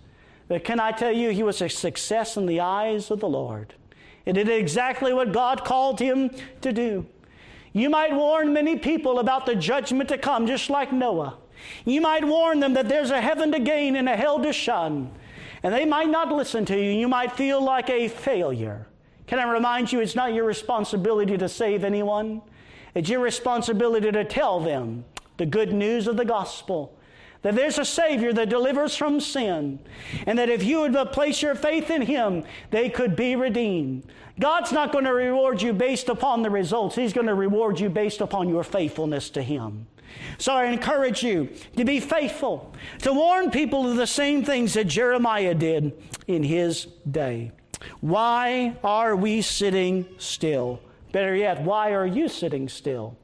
But 0.47 0.63
can 0.63 0.79
I 0.79 0.93
tell 0.93 1.11
you, 1.11 1.31
he 1.31 1.43
was 1.43 1.61
a 1.61 1.69
success 1.69 2.37
in 2.37 2.47
the 2.47 2.61
eyes 2.61 3.11
of 3.11 3.19
the 3.19 3.29
Lord. 3.29 3.75
He 4.25 4.33
did 4.33 4.49
exactly 4.49 5.13
what 5.13 5.33
God 5.33 5.65
called 5.65 5.99
him 5.99 6.31
to 6.61 6.73
do. 6.73 7.07
You 7.73 7.91
might 7.91 8.15
warn 8.15 8.53
many 8.53 8.79
people 8.79 9.19
about 9.19 9.47
the 9.47 9.57
judgment 9.57 10.09
to 10.11 10.19
come, 10.19 10.47
just 10.47 10.71
like 10.71 10.93
Noah. 10.93 11.39
You 11.85 12.01
might 12.01 12.25
warn 12.25 12.61
them 12.61 12.75
that 12.75 12.89
there's 12.89 13.11
a 13.11 13.21
heaven 13.21 13.51
to 13.51 13.59
gain 13.59 13.97
and 13.97 14.09
a 14.09 14.17
hell 14.17 14.41
to 14.45 14.53
shun. 14.53 15.11
And 15.65 15.75
they 15.75 15.85
might 15.85 16.09
not 16.09 16.31
listen 16.31 16.65
to 16.67 16.77
you. 16.77 16.93
You 16.93 17.09
might 17.09 17.33
feel 17.33 17.61
like 17.61 17.91
a 17.91 18.07
failure. 18.07 18.87
Can 19.27 19.39
I 19.39 19.51
remind 19.51 19.93
you, 19.93 20.01
it's 20.01 20.15
not 20.15 20.35
your 20.35 20.45
responsibility 20.45 21.37
to 21.39 21.49
save 21.49 21.85
anyone, 21.85 22.43
it's 22.95 23.09
your 23.09 23.21
responsibility 23.21 24.13
to 24.13 24.25
tell 24.25 24.61
them 24.61 25.05
the 25.37 25.47
good 25.47 25.73
news 25.73 26.07
of 26.07 26.17
the 26.17 26.25
gospel. 26.25 26.97
That 27.43 27.57
there's 27.57 27.79
a 27.79 27.85
Savior 27.85 28.33
that 28.33 28.49
delivers 28.49 28.97
from 28.97 29.21
sin, 29.21 29.79
and 30.27 30.39
that 30.39 30.49
if 30.49 30.63
you 30.63 30.81
would 30.81 30.95
but 30.95 31.13
place 31.13 31.43
your 31.43 31.55
faith 31.55 31.91
in 31.91 32.03
Him, 32.03 32.45
they 32.71 32.89
could 32.89 33.17
be 33.17 33.37
redeemed. 33.37 34.05
God's 34.41 34.73
not 34.73 34.93
going 34.93 35.05
to 35.05 35.13
reward 35.13 35.61
you 35.61 35.75
based 35.75 36.09
upon 36.09 36.43
the 36.43 36.51
results, 36.51 36.97
He's 36.97 37.13
going 37.13 37.27
to 37.27 37.35
reward 37.35 37.79
you 37.79 37.91
based 37.91 38.21
upon 38.21 38.49
your 38.49 38.65
faithfulness 38.65 39.29
to 39.31 39.43
Him. 39.43 39.87
So 40.39 40.53
I 40.53 40.67
encourage 40.67 41.23
you 41.23 41.51
to 41.77 41.85
be 41.85 42.01
faithful, 42.01 42.75
to 43.03 43.13
warn 43.13 43.51
people 43.51 43.91
of 43.91 43.97
the 43.97 44.07
same 44.07 44.45
things 44.45 44.75
that 44.75 44.87
Jeremiah 44.87 45.55
did 45.55 45.93
in 46.27 46.43
his 46.43 46.87
day. 47.11 47.53
Why 48.01 48.77
are 48.83 49.17
we 49.17 49.43
sitting 49.43 50.07
still? 50.19 50.81
Better 51.13 51.35
yet, 51.35 51.63
why 51.63 51.93
are 51.93 52.07
you 52.07 52.29
sitting 52.29 52.69
still? 52.69 53.17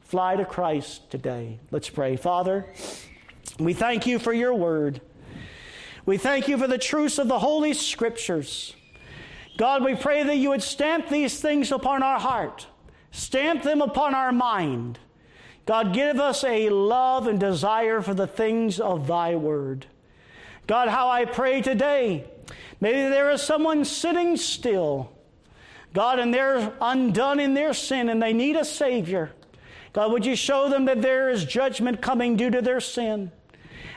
Fly 0.00 0.36
to 0.36 0.44
Christ 0.44 1.10
today. 1.10 1.58
Let's 1.70 1.90
pray. 1.90 2.16
Father, 2.16 2.66
we 3.58 3.74
thank 3.74 4.06
you 4.06 4.18
for 4.18 4.32
your 4.32 4.54
word. 4.54 5.00
We 6.06 6.16
thank 6.16 6.48
you 6.48 6.56
for 6.56 6.66
the 6.66 6.78
truths 6.78 7.18
of 7.18 7.28
the 7.28 7.38
Holy 7.38 7.74
Scriptures. 7.74 8.74
God, 9.58 9.84
we 9.84 9.94
pray 9.94 10.22
that 10.22 10.36
you 10.36 10.50
would 10.50 10.62
stamp 10.62 11.08
these 11.08 11.40
things 11.40 11.72
upon 11.72 12.02
our 12.02 12.20
heart, 12.20 12.66
stamp 13.10 13.62
them 13.64 13.82
upon 13.82 14.14
our 14.14 14.32
mind. 14.32 14.98
God, 15.66 15.92
give 15.92 16.18
us 16.18 16.44
a 16.44 16.70
love 16.70 17.26
and 17.26 17.38
desire 17.38 18.00
for 18.00 18.14
the 18.14 18.26
things 18.26 18.80
of 18.80 19.06
thy 19.06 19.34
word. 19.34 19.86
God, 20.66 20.88
how 20.88 21.10
I 21.10 21.24
pray 21.24 21.60
today 21.60 22.24
Maybe 22.80 23.08
there 23.08 23.30
is 23.30 23.42
someone 23.42 23.84
sitting 23.84 24.36
still, 24.36 25.10
God, 25.94 26.18
and 26.18 26.32
they're 26.32 26.72
undone 26.80 27.40
in 27.40 27.54
their 27.54 27.74
sin 27.74 28.08
and 28.08 28.22
they 28.22 28.32
need 28.32 28.56
a 28.56 28.64
Savior. 28.64 29.32
God, 29.92 30.12
would 30.12 30.24
you 30.24 30.36
show 30.36 30.68
them 30.68 30.84
that 30.84 31.02
there 31.02 31.28
is 31.28 31.44
judgment 31.44 32.00
coming 32.00 32.36
due 32.36 32.50
to 32.50 32.62
their 32.62 32.80
sin? 32.80 33.32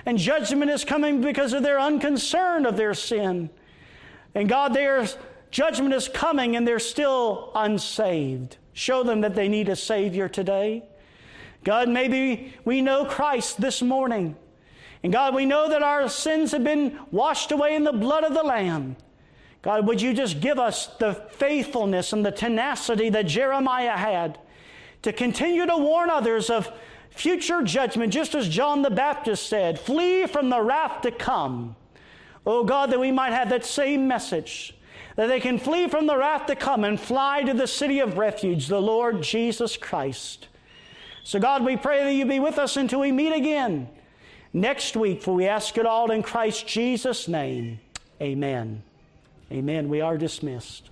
And 0.06 0.18
judgment 0.18 0.72
is 0.72 0.84
coming 0.84 1.22
because 1.22 1.54
of 1.54 1.64
their 1.64 1.80
unconcern 1.80 2.66
of 2.66 2.76
their 2.76 2.94
sin. 2.94 3.52
And 4.34 4.50
God, 4.50 4.74
their 4.74 5.08
judgment 5.52 5.94
is 5.94 6.08
coming 6.08 6.56
and 6.56 6.68
they're 6.68 6.80
still 6.80 7.52
unsaved. 7.54 8.58
Show 8.74 9.04
them 9.04 9.22
that 9.22 9.36
they 9.36 9.48
need 9.48 9.70
a 9.70 9.76
Savior 9.76 10.28
today. 10.28 10.84
God, 11.64 11.90
maybe 11.90 12.56
we 12.66 12.82
know 12.82 13.06
Christ 13.06 13.62
this 13.62 13.82
morning. 13.82 14.36
And 15.04 15.12
God, 15.12 15.34
we 15.34 15.46
know 15.46 15.70
that 15.70 15.82
our 15.82 16.08
sins 16.10 16.52
have 16.52 16.64
been 16.64 17.00
washed 17.12 17.52
away 17.52 17.76
in 17.76 17.84
the 17.84 17.94
blood 17.94 18.24
of 18.24 18.34
the 18.34 18.44
Lamb. 18.44 18.96
God, 19.62 19.88
would 19.88 20.02
you 20.02 20.14
just 20.14 20.42
give 20.42 20.60
us 20.60 20.88
the 20.98 21.14
faithfulness 21.14 22.14
and 22.14 22.26
the 22.26 22.32
tenacity 22.32 23.10
that 23.10 23.28
Jeremiah 23.28 23.98
had 23.98 24.40
to 25.04 25.14
continue 25.14 25.66
to 25.66 25.78
warn 25.78 26.10
others 26.10 26.50
of 26.50 26.72
future 27.10 27.62
judgment, 27.62 28.14
just 28.14 28.36
as 28.36 28.48
John 28.48 28.82
the 28.82 28.90
Baptist 28.90 29.48
said, 29.48 29.80
flee 29.80 30.26
from 30.28 30.50
the 30.50 30.62
wrath 30.62 31.02
to 31.02 31.12
come. 31.12 31.76
Oh 32.46 32.64
God, 32.64 32.92
that 32.92 33.00
we 33.00 33.12
might 33.12 33.34
have 33.34 33.50
that 33.50 33.66
same 33.66 34.08
message, 34.08 34.76
that 35.16 35.28
they 35.28 35.40
can 35.40 35.60
flee 35.60 35.88
from 35.88 36.08
the 36.08 36.18
wrath 36.18 36.48
to 36.48 36.56
come 36.56 36.84
and 36.84 37.00
fly 37.00 37.44
to 37.44 37.54
the 37.54 37.68
city 37.68 38.00
of 38.00 38.18
refuge, 38.18 38.68
the 38.68 38.82
Lord 38.82 39.22
Jesus 39.22 39.78
Christ. 39.78 40.48
So, 41.24 41.40
God, 41.40 41.64
we 41.64 41.78
pray 41.78 42.04
that 42.04 42.14
you 42.14 42.26
be 42.26 42.40
with 42.40 42.58
us 42.58 42.78
until 42.78 43.02
we 43.02 43.12
meet 43.12 43.34
again 43.34 43.90
next 44.54 44.96
week, 44.96 45.22
for 45.22 45.34
we 45.34 45.48
ask 45.48 45.78
it 45.78 45.86
all 45.86 46.12
in 46.12 46.22
Christ 46.22 46.68
Jesus' 46.68 47.28
name. 47.28 47.80
Amen. 48.22 48.84
Amen. 49.52 49.90
We 49.90 50.02
are 50.02 50.18
dismissed. 50.18 50.91